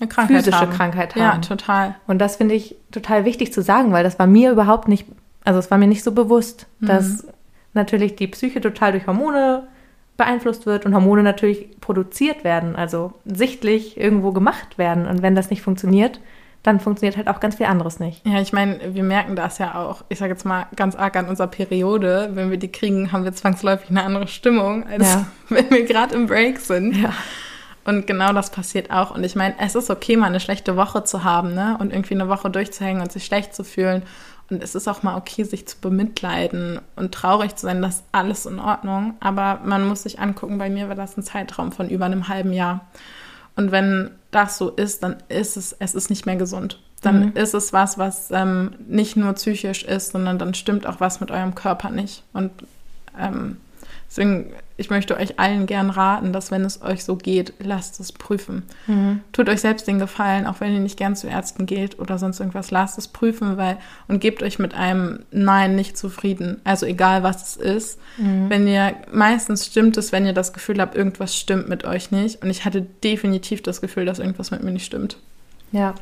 [0.00, 0.72] eine Krankheit physische haben.
[0.72, 1.20] Krankheit haben.
[1.20, 1.94] Ja, total.
[2.06, 5.06] Und das finde ich total wichtig zu sagen, weil das war mir überhaupt nicht,
[5.44, 6.86] also es war mir nicht so bewusst, mhm.
[6.86, 7.26] dass
[7.74, 9.68] natürlich die Psyche total durch Hormone
[10.16, 15.06] beeinflusst wird und Hormone natürlich produziert werden, also sichtlich irgendwo gemacht werden.
[15.06, 16.20] Und wenn das nicht funktioniert,
[16.62, 18.26] dann funktioniert halt auch ganz viel anderes nicht.
[18.26, 21.26] Ja, ich meine, wir merken das ja auch, ich sage jetzt mal ganz arg an
[21.26, 22.30] unserer Periode.
[22.34, 25.26] Wenn wir die kriegen, haben wir zwangsläufig eine andere Stimmung, als ja.
[25.48, 26.96] wenn wir gerade im Break sind.
[26.96, 27.14] Ja.
[27.84, 29.10] Und genau das passiert auch.
[29.14, 31.76] Und ich meine, es ist okay, mal eine schlechte Woche zu haben, ne?
[31.80, 34.02] Und irgendwie eine Woche durchzuhängen und sich schlecht zu fühlen.
[34.50, 37.80] Und es ist auch mal okay, sich zu bemitleiden und traurig zu sein.
[37.80, 39.14] Das ist alles in Ordnung.
[39.20, 42.52] Aber man muss sich angucken, bei mir war das ein Zeitraum von über einem halben
[42.52, 42.86] Jahr.
[43.56, 46.80] Und wenn das so ist, dann ist es, es ist nicht mehr gesund.
[47.02, 47.32] Dann mhm.
[47.34, 51.30] ist es was, was ähm, nicht nur psychisch ist, sondern dann stimmt auch was mit
[51.30, 52.24] eurem Körper nicht.
[52.32, 52.50] Und
[53.18, 53.56] ähm,
[54.10, 58.10] Deswegen, ich möchte euch allen gern raten, dass wenn es euch so geht, lasst es
[58.10, 58.64] prüfen.
[58.88, 59.20] Mhm.
[59.32, 62.40] Tut euch selbst den Gefallen, auch wenn ihr nicht gern zu Ärzten geht oder sonst
[62.40, 66.60] irgendwas, lasst es prüfen, weil und gebt euch mit einem Nein nicht zufrieden.
[66.64, 68.00] Also egal was es ist.
[68.18, 68.50] Mhm.
[68.50, 72.42] Wenn ihr, meistens stimmt es, wenn ihr das Gefühl habt, irgendwas stimmt mit euch nicht.
[72.42, 75.18] Und ich hatte definitiv das Gefühl, dass irgendwas mit mir nicht stimmt.
[75.70, 75.94] Ja,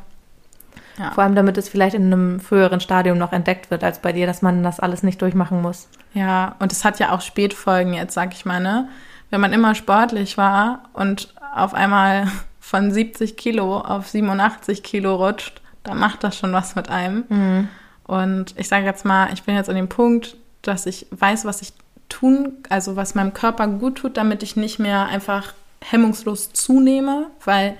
[0.99, 1.11] ja.
[1.11, 4.27] Vor allem, damit es vielleicht in einem früheren Stadium noch entdeckt wird als bei dir,
[4.27, 5.87] dass man das alles nicht durchmachen muss.
[6.13, 8.89] Ja, und es hat ja auch Spätfolgen jetzt, sag ich mal, ne?
[9.29, 12.27] Wenn man immer sportlich war und auf einmal
[12.59, 17.23] von 70 Kilo auf 87 Kilo rutscht, dann macht das schon was mit einem.
[17.29, 17.67] Mhm.
[18.03, 21.61] Und ich sage jetzt mal, ich bin jetzt an dem Punkt, dass ich weiß, was
[21.61, 21.71] ich
[22.09, 27.77] tun, also was meinem Körper gut tut, damit ich nicht mehr einfach hemmungslos zunehme, weil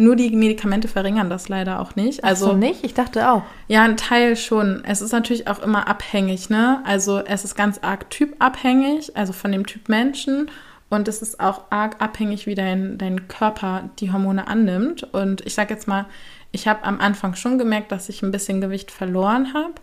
[0.00, 2.24] nur die Medikamente verringern das leider auch nicht.
[2.24, 2.84] Also Ach so nicht?
[2.84, 3.42] Ich dachte auch.
[3.68, 4.82] Ja, ein Teil schon.
[4.84, 6.80] Es ist natürlich auch immer abhängig, ne?
[6.84, 10.50] Also es ist ganz arg typabhängig, also von dem Typ Menschen.
[10.88, 15.04] Und es ist auch arg abhängig, wie dein, dein Körper die Hormone annimmt.
[15.12, 16.06] Und ich sage jetzt mal,
[16.50, 19.74] ich habe am Anfang schon gemerkt, dass ich ein bisschen Gewicht verloren habe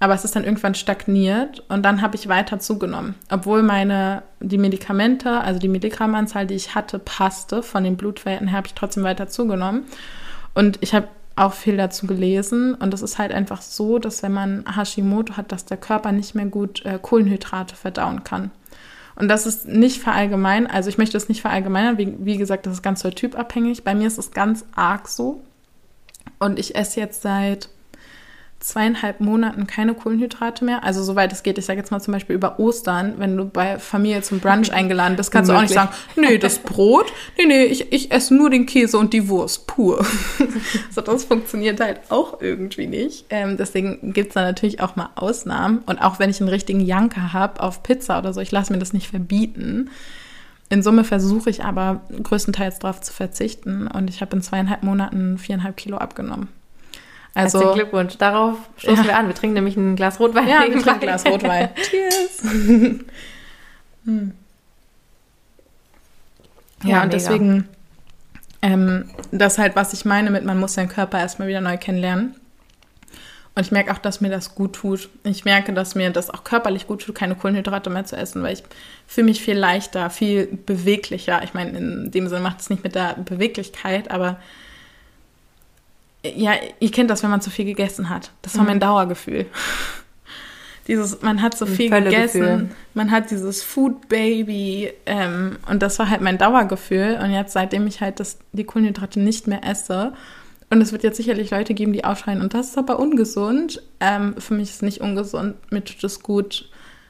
[0.00, 3.14] aber es ist dann irgendwann stagniert und dann habe ich weiter zugenommen.
[3.30, 8.58] Obwohl meine, die Medikamente, also die Milligrammanzahl, die ich hatte, passte von den Blutwerten her,
[8.58, 9.84] habe ich trotzdem weiter zugenommen.
[10.54, 14.32] Und ich habe auch viel dazu gelesen und es ist halt einfach so, dass wenn
[14.32, 18.50] man Hashimoto hat, dass der Körper nicht mehr gut äh, Kohlenhydrate verdauen kann.
[19.16, 22.74] Und das ist nicht verallgemein, also ich möchte es nicht verallgemeinern, wie, wie gesagt, das
[22.74, 23.84] ist ganz so typabhängig.
[23.84, 25.42] Bei mir ist es ganz arg so.
[26.38, 27.68] Und ich esse jetzt seit
[28.64, 30.84] zweieinhalb Monaten keine Kohlenhydrate mehr.
[30.84, 33.78] Also soweit es geht, ich sage jetzt mal zum Beispiel über Ostern, wenn du bei
[33.78, 37.64] Familie zum Brunch eingeladen bist, kannst du auch nicht sagen, nee, das Brot, nee, nee,
[37.64, 40.04] ich, ich esse nur den Käse und die Wurst pur.
[40.90, 43.26] so, das funktioniert halt auch irgendwie nicht.
[43.28, 45.82] Ähm, deswegen gibt es da natürlich auch mal Ausnahmen.
[45.84, 48.78] Und auch wenn ich einen richtigen Janker habe auf Pizza oder so, ich lasse mir
[48.78, 49.90] das nicht verbieten.
[50.70, 55.36] In Summe versuche ich aber größtenteils darauf zu verzichten und ich habe in zweieinhalb Monaten
[55.36, 56.48] viereinhalb Kilo abgenommen.
[57.34, 58.16] Also Herzlichen Glückwunsch.
[58.16, 59.10] Darauf stoßen ja.
[59.10, 59.26] wir an.
[59.26, 60.48] Wir trinken nämlich ein Glas Rotwein.
[60.48, 61.70] Ja, wir trinken ein Glas Rotwein.
[61.90, 62.42] Cheers.
[64.04, 64.32] hm.
[66.84, 67.08] Ja, ja, und mega.
[67.08, 67.68] deswegen,
[68.62, 72.36] ähm, das halt, was ich meine mit, man muss seinen Körper erstmal wieder neu kennenlernen.
[73.56, 75.08] Und ich merke auch, dass mir das gut tut.
[75.22, 78.54] Ich merke, dass mir das auch körperlich gut tut, keine Kohlenhydrate mehr zu essen, weil
[78.54, 78.64] ich
[79.06, 81.42] fühle mich viel leichter, viel beweglicher.
[81.44, 84.38] Ich meine, in dem Sinne macht es nicht mit der Beweglichkeit, aber
[86.24, 88.30] ja, ihr kennt das, wenn man zu viel gegessen hat.
[88.42, 88.68] Das war mhm.
[88.68, 89.46] mein Dauergefühl.
[90.86, 92.68] dieses, man hat so viel gegessen, Gefühl.
[92.94, 97.18] man hat dieses Food Baby ähm, und das war halt mein Dauergefühl.
[97.22, 100.12] Und jetzt, seitdem ich halt das, die Kohlenhydrate nicht mehr esse,
[100.70, 103.82] und es wird jetzt sicherlich Leute geben, die aufschreien, und das ist aber ungesund.
[104.00, 106.68] Ähm, für mich ist es nicht ungesund, mir tut es gut.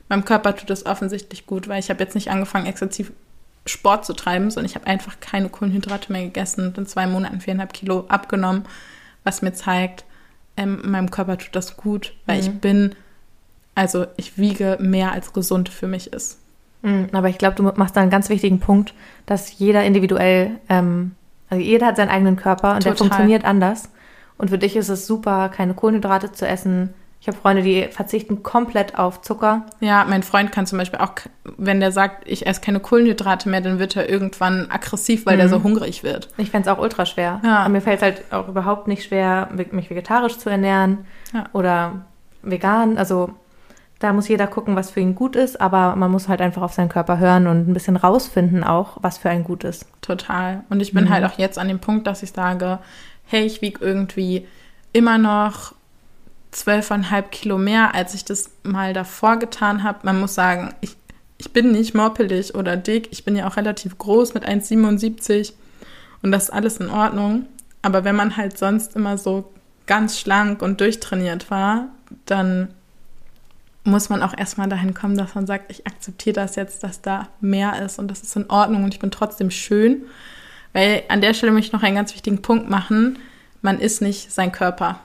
[0.08, 3.12] Meinem Körper tut es offensichtlich gut, weil ich habe jetzt nicht angefangen, exzessiv
[3.64, 7.40] Sport zu treiben, sondern ich habe einfach keine Kohlenhydrate mehr gegessen und in zwei Monaten
[7.40, 8.64] viereinhalb Kilo abgenommen
[9.24, 10.04] was mir zeigt,
[10.56, 12.42] ähm, meinem Körper tut das gut, weil mhm.
[12.42, 12.94] ich bin,
[13.74, 16.38] also ich wiege mehr als gesund für mich ist.
[16.82, 18.94] Mhm, aber ich glaube, du machst da einen ganz wichtigen Punkt,
[19.26, 21.12] dass jeder individuell, ähm,
[21.50, 22.92] also jeder hat seinen eigenen Körper und Total.
[22.92, 23.88] der funktioniert anders.
[24.36, 26.92] Und für dich ist es super, keine Kohlenhydrate zu essen,
[27.24, 29.62] ich habe Freunde, die verzichten komplett auf Zucker.
[29.80, 31.12] Ja, mein Freund kann zum Beispiel auch,
[31.56, 35.38] wenn der sagt, ich esse keine Kohlenhydrate mehr, dann wird er irgendwann aggressiv, weil mhm.
[35.38, 36.28] der so hungrig wird.
[36.36, 37.40] Ich fände es auch ultra schwer.
[37.42, 37.60] Ja.
[37.60, 41.46] Aber mir fällt es halt auch überhaupt nicht schwer, mich vegetarisch zu ernähren ja.
[41.54, 42.04] oder
[42.42, 42.98] vegan.
[42.98, 43.30] Also
[44.00, 46.74] da muss jeder gucken, was für ihn gut ist, aber man muss halt einfach auf
[46.74, 49.86] seinen Körper hören und ein bisschen rausfinden auch, was für einen gut ist.
[50.02, 50.64] Total.
[50.68, 51.08] Und ich bin mhm.
[51.08, 52.80] halt auch jetzt an dem Punkt, dass ich sage,
[53.24, 54.46] hey, ich wiege irgendwie
[54.92, 55.72] immer noch
[56.54, 60.00] zwölfeinhalb Kilo mehr, als ich das mal davor getan habe.
[60.04, 60.96] Man muss sagen, ich,
[61.36, 63.08] ich bin nicht moppelig oder dick.
[63.10, 65.52] Ich bin ja auch relativ groß mit 1,77
[66.22, 67.46] und das ist alles in Ordnung.
[67.82, 69.52] Aber wenn man halt sonst immer so
[69.86, 71.88] ganz schlank und durchtrainiert war,
[72.24, 72.68] dann
[73.82, 77.28] muss man auch erstmal dahin kommen, dass man sagt, ich akzeptiere das jetzt, dass da
[77.40, 80.04] mehr ist und das ist in Ordnung und ich bin trotzdem schön.
[80.72, 83.18] Weil an der Stelle möchte ich noch einen ganz wichtigen Punkt machen.
[83.60, 85.00] Man ist nicht sein Körper.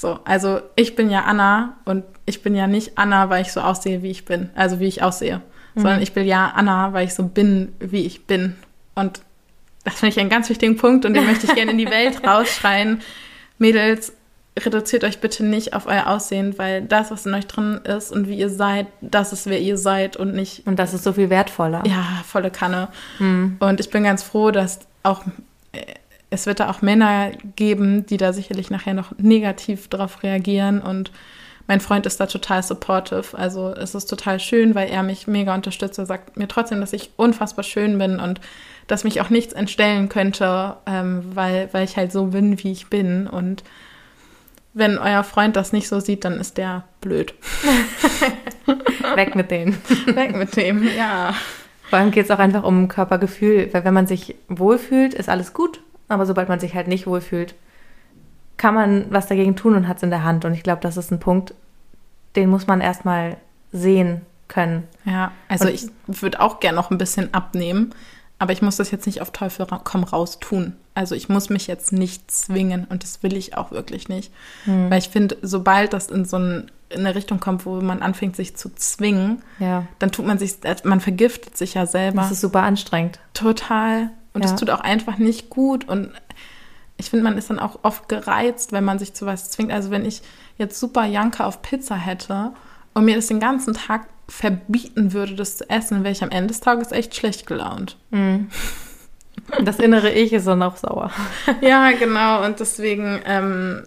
[0.00, 3.60] So, also ich bin ja Anna und ich bin ja nicht Anna, weil ich so
[3.60, 5.42] aussehe, wie ich bin, also wie ich aussehe,
[5.74, 5.80] mhm.
[5.82, 8.56] sondern ich bin ja Anna, weil ich so bin, wie ich bin.
[8.94, 9.20] Und
[9.84, 12.26] das finde ich einen ganz wichtigen Punkt und den möchte ich gerne in die Welt
[12.26, 13.02] rausschreien.
[13.58, 14.14] Mädels,
[14.58, 18.26] reduziert euch bitte nicht auf euer Aussehen, weil das, was in euch drin ist und
[18.26, 20.66] wie ihr seid, das ist, wer ihr seid und nicht.
[20.66, 21.82] Und das ist so viel wertvoller.
[21.86, 22.88] Ja, volle Kanne.
[23.18, 23.58] Mhm.
[23.60, 25.24] Und ich bin ganz froh, dass auch
[25.72, 25.84] äh,
[26.30, 31.10] es wird da auch Männer geben, die da sicherlich nachher noch negativ drauf reagieren und
[31.70, 33.38] mein Freund ist da total supportive.
[33.38, 36.00] Also es ist total schön, weil er mich mega unterstützt.
[36.00, 38.40] Er sagt mir trotzdem, dass ich unfassbar schön bin und
[38.88, 42.88] dass mich auch nichts entstellen könnte, ähm, weil, weil ich halt so bin, wie ich
[42.88, 43.28] bin.
[43.28, 43.62] Und
[44.74, 47.34] wenn euer Freund das nicht so sieht, dann ist der blöd.
[49.14, 49.76] Weg mit denen.
[50.06, 51.34] Weg mit dem, ja.
[51.88, 55.52] Vor allem geht es auch einfach um Körpergefühl, weil wenn man sich wohlfühlt, ist alles
[55.52, 57.54] gut, aber sobald man sich halt nicht wohlfühlt,
[58.56, 60.44] kann man was dagegen tun und hat es in der Hand.
[60.44, 61.54] Und ich glaube, das ist ein Punkt,
[62.36, 63.36] den muss man erstmal
[63.72, 64.84] sehen können.
[65.04, 67.94] Ja, also und ich würde auch gern noch ein bisschen abnehmen,
[68.38, 70.74] aber ich muss das jetzt nicht auf Teufel komm raus tun.
[70.94, 74.32] Also ich muss mich jetzt nicht zwingen und das will ich auch wirklich nicht.
[74.64, 74.90] Hm.
[74.90, 78.36] Weil ich finde, sobald das in so ein, in eine Richtung kommt, wo man anfängt,
[78.36, 79.86] sich zu zwingen, ja.
[80.00, 82.22] dann tut man sich, man vergiftet sich ja selber.
[82.22, 83.20] Das ist super anstrengend.
[83.32, 84.10] Total.
[84.32, 84.56] Und es ja.
[84.56, 85.88] tut auch einfach nicht gut.
[85.88, 86.12] Und
[86.96, 89.72] ich finde, man ist dann auch oft gereizt, wenn man sich zu was zwingt.
[89.72, 90.22] Also wenn ich
[90.58, 92.52] jetzt super Janka auf Pizza hätte
[92.94, 96.48] und mir das den ganzen Tag verbieten würde, das zu essen, wäre ich am Ende
[96.48, 97.96] des Tages echt schlecht gelaunt.
[98.10, 98.48] Mhm.
[99.64, 101.10] Das innere Ich ist dann auch sauer.
[101.60, 102.44] ja, genau.
[102.44, 103.82] Und deswegen ähm,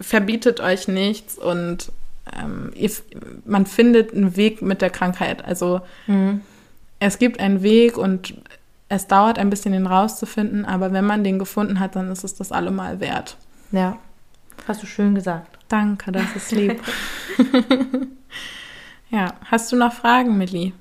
[0.00, 1.90] verbietet euch nichts und
[2.36, 2.90] ähm, ihr,
[3.44, 5.44] man findet einen Weg mit der Krankheit.
[5.44, 6.42] Also mhm.
[7.00, 8.34] es gibt einen Weg und
[8.88, 12.34] es dauert ein bisschen, den rauszufinden, aber wenn man den gefunden hat, dann ist es
[12.34, 13.36] das allemal wert.
[13.70, 13.98] Ja,
[14.66, 15.58] hast du schön gesagt.
[15.68, 16.82] Danke, das ist lieb.
[19.10, 20.72] Ja, hast du noch Fragen, Millie?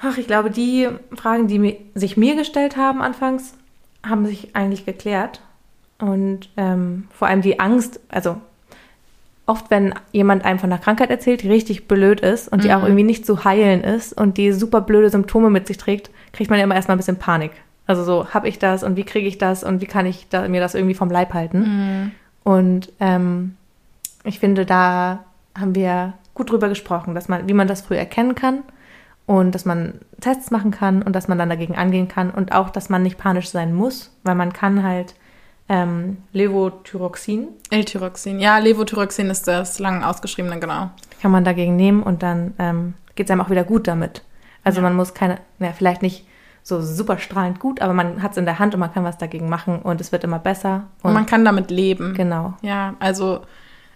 [0.00, 3.54] Ach, ich glaube, die Fragen, die sich mir gestellt haben anfangs,
[4.06, 5.42] haben sich eigentlich geklärt.
[5.98, 8.40] Und ähm, vor allem die Angst, also
[9.50, 12.74] oft, wenn jemand einem von einer Krankheit erzählt, die richtig blöd ist und die mhm.
[12.74, 16.50] auch irgendwie nicht zu heilen ist und die super blöde Symptome mit sich trägt, kriegt
[16.50, 17.50] man ja immer erstmal ein bisschen Panik.
[17.86, 20.46] Also so, habe ich das und wie kriege ich das und wie kann ich da,
[20.46, 21.58] mir das irgendwie vom Leib halten?
[21.58, 22.10] Mhm.
[22.44, 23.56] Und ähm,
[24.22, 25.24] ich finde, da
[25.58, 28.60] haben wir gut drüber gesprochen, dass man, wie man das früh erkennen kann
[29.26, 32.70] und dass man Tests machen kann und dass man dann dagegen angehen kann und auch,
[32.70, 35.14] dass man nicht panisch sein muss, weil man kann halt
[35.70, 37.48] ähm, Levothyroxin.
[37.70, 40.90] L-Tyroxin, ja, Levothyroxin ist das lang ausgeschriebene, genau.
[41.22, 44.24] Kann man dagegen nehmen und dann ähm, geht es einem auch wieder gut damit.
[44.64, 44.82] Also ja.
[44.82, 46.26] man muss keine, ja, vielleicht nicht
[46.62, 49.16] so super strahlend gut, aber man hat es in der Hand und man kann was
[49.16, 50.88] dagegen machen und es wird immer besser.
[51.02, 52.14] Und, und man kann damit leben.
[52.14, 52.54] Genau.
[52.62, 53.42] Ja, also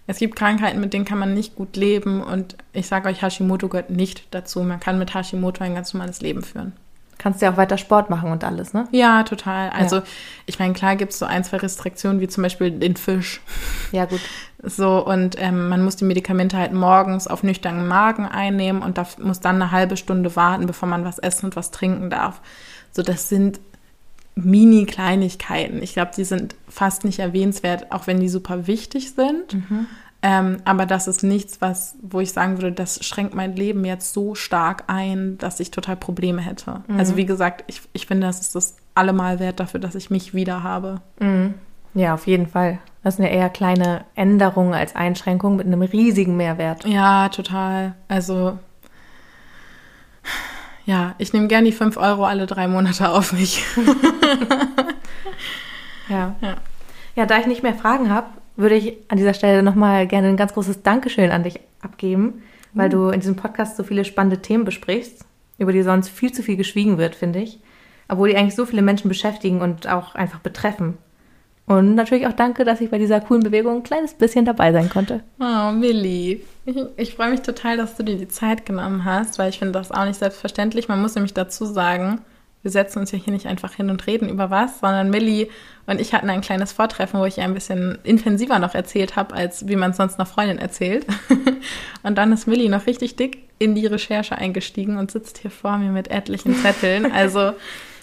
[0.07, 3.67] es gibt Krankheiten, mit denen kann man nicht gut leben und ich sage euch, Hashimoto
[3.67, 4.63] gehört nicht dazu.
[4.63, 6.73] Man kann mit Hashimoto ein ganz normales Leben führen.
[7.17, 8.87] Kannst ja auch weiter Sport machen und alles, ne?
[8.91, 9.69] Ja, total.
[9.69, 10.03] Also, ja.
[10.45, 13.41] ich meine, klar gibt es so ein, zwei Restriktionen, wie zum Beispiel den Fisch.
[13.91, 14.19] Ja, gut.
[14.61, 19.07] So, und ähm, man muss die Medikamente halt morgens auf nüchternen Magen einnehmen und da
[19.21, 22.41] muss dann eine halbe Stunde warten, bevor man was essen und was trinken darf.
[22.91, 23.59] So, das sind
[24.35, 25.81] Mini-Kleinigkeiten.
[25.81, 29.53] Ich glaube, die sind fast nicht erwähnenswert, auch wenn die super wichtig sind.
[29.53, 29.87] Mhm.
[30.27, 34.11] Ähm, aber das ist nichts, was, wo ich sagen würde, das schränkt mein Leben jetzt
[34.11, 36.81] so stark ein, dass ich total Probleme hätte.
[36.87, 36.97] Mhm.
[36.97, 40.33] Also wie gesagt, ich, ich finde, das ist das allemal wert dafür, dass ich mich
[40.33, 40.99] wieder habe.
[41.19, 41.53] Mhm.
[41.93, 42.79] Ja, auf jeden Fall.
[43.03, 46.85] Das sind ja eher kleine Änderungen als Einschränkungen mit einem riesigen Mehrwert.
[46.85, 47.93] Ja, total.
[48.07, 48.57] Also
[50.85, 53.63] ja, ich nehme gerne die 5 Euro alle drei Monate auf mich.
[56.09, 56.33] ja.
[56.41, 56.55] ja.
[57.15, 60.37] Ja, da ich nicht mehr Fragen habe, würde ich an dieser Stelle nochmal gerne ein
[60.37, 62.41] ganz großes Dankeschön an dich abgeben,
[62.73, 62.91] weil mhm.
[62.91, 65.25] du in diesem Podcast so viele spannende Themen besprichst,
[65.57, 67.59] über die sonst viel zu viel geschwiegen wird, finde ich.
[68.07, 70.97] Obwohl die eigentlich so viele Menschen beschäftigen und auch einfach betreffen.
[71.67, 74.89] Und natürlich auch danke, dass ich bei dieser coolen Bewegung ein kleines bisschen dabei sein
[74.89, 75.23] konnte.
[75.39, 76.41] Oh, Millie.
[76.65, 79.71] Ich, ich freue mich total, dass du dir die Zeit genommen hast, weil ich finde
[79.71, 80.87] das auch nicht selbstverständlich.
[80.87, 82.21] Man muss nämlich dazu sagen,
[82.65, 85.49] wir setzen uns ja hier nicht einfach hin und reden über was, sondern Millie
[85.85, 89.35] und ich hatten ein kleines Vortreffen, wo ich ihr ein bisschen intensiver noch erzählt habe,
[89.35, 91.05] als wie man es sonst einer Freundin erzählt.
[92.03, 95.77] und dann ist Millie noch richtig dick in die Recherche eingestiegen und sitzt hier vor
[95.77, 97.11] mir mit etlichen Zetteln.
[97.15, 97.53] Also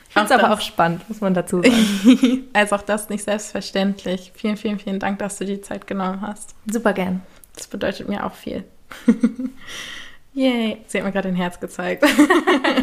[0.08, 2.44] ich finde es aber auch spannend, muss man dazu sagen.
[2.52, 4.30] also auch das nicht selbstverständlich.
[4.36, 6.54] Vielen, vielen, vielen Dank, dass du die Zeit genommen hast.
[6.70, 7.22] Super gern.
[7.56, 8.62] Das bedeutet mir auch viel.
[10.35, 10.78] Yay.
[10.87, 12.05] Sie hat mir gerade ein Herz gezeigt.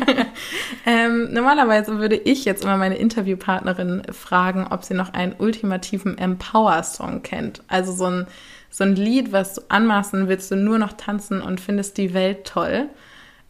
[0.85, 7.23] ähm, normalerweise würde ich jetzt immer meine Interviewpartnerin fragen, ob sie noch einen ultimativen Empower-Song
[7.23, 7.63] kennt.
[7.67, 8.27] Also so ein,
[8.69, 12.45] so ein Lied, was du anmaßen willst, du nur noch tanzen und findest die Welt
[12.45, 12.87] toll.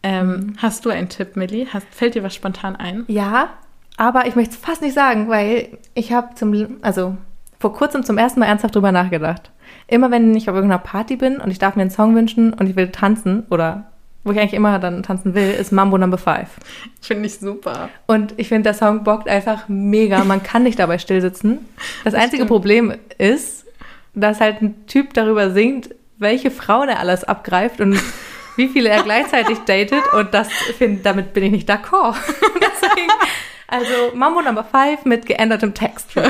[0.02, 0.54] Ähm, mhm.
[0.58, 1.68] Hast du einen Tipp, Millie?
[1.74, 3.04] Hast, fällt dir was spontan ein?
[3.08, 3.50] Ja,
[3.97, 7.18] aber ich möchte es fast nicht sagen, weil ich habe zum, also
[7.60, 9.52] vor kurzem zum ersten Mal ernsthaft drüber nachgedacht.
[9.88, 12.70] Immer wenn ich auf irgendeiner Party bin und ich darf mir einen Song wünschen und
[12.70, 13.89] ich will tanzen oder
[14.24, 16.49] wo ich eigentlich immer dann tanzen will, ist Mambo Number Five.
[17.01, 17.89] Finde ich super.
[18.05, 20.24] Und ich finde, der Song bockt einfach mega.
[20.24, 21.65] Man kann nicht dabei still sitzen.
[22.03, 22.49] Das, das einzige stimmt.
[22.49, 23.65] Problem ist,
[24.13, 27.97] dass halt ein Typ darüber singt, welche Frauen er alles abgreift und
[28.57, 30.03] wie viele er gleichzeitig datet.
[30.13, 32.15] Und das find, damit bin ich nicht d'accord.
[32.28, 33.11] Deswegen,
[33.70, 36.09] also Mambo Number 5 mit geändertem Text.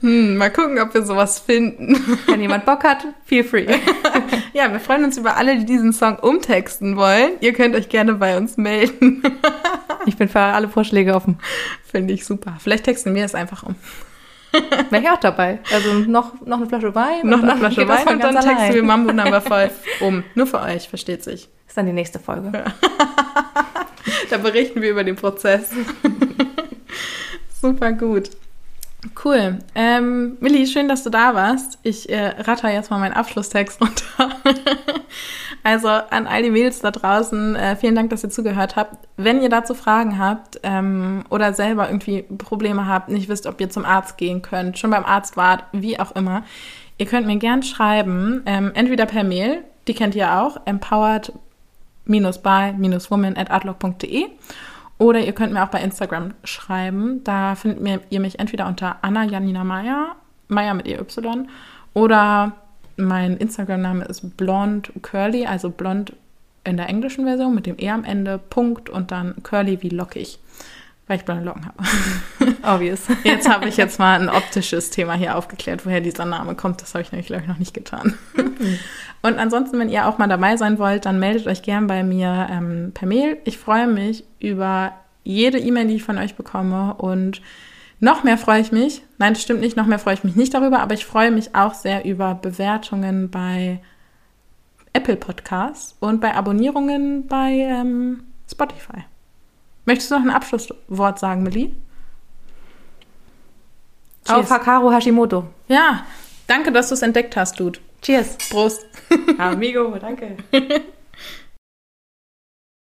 [0.00, 2.18] Hm, mal gucken, ob wir sowas finden.
[2.26, 3.66] Wenn jemand Bock hat, feel free.
[4.52, 7.32] Ja, wir freuen uns über alle, die diesen Song umtexten wollen.
[7.40, 9.22] Ihr könnt euch gerne bei uns melden.
[10.06, 11.38] Ich bin für alle Vorschläge offen.
[11.84, 12.54] Finde ich super.
[12.60, 13.74] Vielleicht texten wir es einfach um.
[14.90, 15.58] Wäre ich auch dabei.
[15.72, 17.20] Also noch, noch eine Flasche Wein.
[17.24, 18.74] Noch eine Flasche Wein und dann ganz texten allein.
[18.74, 20.24] wir Mambo Number 5 um.
[20.34, 21.48] Nur für euch, versteht sich.
[21.66, 22.64] ist dann die nächste Folge.
[24.30, 25.70] Da berichten wir über den Prozess.
[27.60, 28.30] Super gut.
[29.24, 29.58] Cool.
[29.76, 31.78] Ähm, Milli, schön, dass du da warst.
[31.84, 34.36] Ich äh, ratter jetzt mal meinen Abschlusstext runter.
[35.62, 39.08] also an all die Mädels da draußen, äh, vielen Dank, dass ihr zugehört habt.
[39.16, 43.70] Wenn ihr dazu Fragen habt ähm, oder selber irgendwie Probleme habt, nicht wisst, ob ihr
[43.70, 46.42] zum Arzt gehen könnt, schon beim Arzt wart, wie auch immer,
[46.98, 51.32] ihr könnt mir gern schreiben, ähm, entweder per Mail, die kennt ihr auch, empowered
[52.08, 54.26] by-woman at outlook.de
[54.98, 57.22] oder ihr könnt mir auch bei Instagram schreiben.
[57.24, 60.16] Da findet ihr mich entweder unter Anna Janina Meyer,
[60.48, 60.98] Meyer mit EY,
[61.94, 62.52] oder
[62.96, 66.14] mein Instagram-Name ist blond curly, also blond
[66.64, 70.38] in der englischen Version mit dem E am Ende, Punkt und dann curly wie lockig,
[71.08, 72.54] weil ich blonde Locken habe.
[72.76, 73.00] Obvious.
[73.24, 76.80] Jetzt habe ich jetzt mal ein optisches Thema hier aufgeklärt, woher dieser Name kommt.
[76.82, 78.14] Das habe ich nämlich, glaube ich, noch nicht getan.
[79.22, 82.46] Und ansonsten, wenn ihr auch mal dabei sein wollt, dann meldet euch gern bei mir
[82.50, 83.38] ähm, per Mail.
[83.44, 84.92] Ich freue mich über
[85.24, 86.94] jede E-Mail, die ich von euch bekomme.
[86.94, 87.42] Und
[88.00, 90.54] noch mehr freue ich mich, nein, das stimmt nicht, noch mehr freue ich mich nicht
[90.54, 93.80] darüber, aber ich freue mich auch sehr über Bewertungen bei
[94.92, 99.04] Apple Podcasts und bei Abonnierungen bei ähm, Spotify.
[99.88, 101.70] Möchtest du noch ein Abschlusswort sagen, Millie?
[104.28, 105.44] Auf Hakaru Hashimoto.
[105.66, 106.04] Ja,
[106.46, 107.78] danke, dass du es entdeckt hast, Dude.
[108.02, 108.36] Cheers.
[108.50, 108.84] Prost.
[109.38, 110.36] Amigo, danke.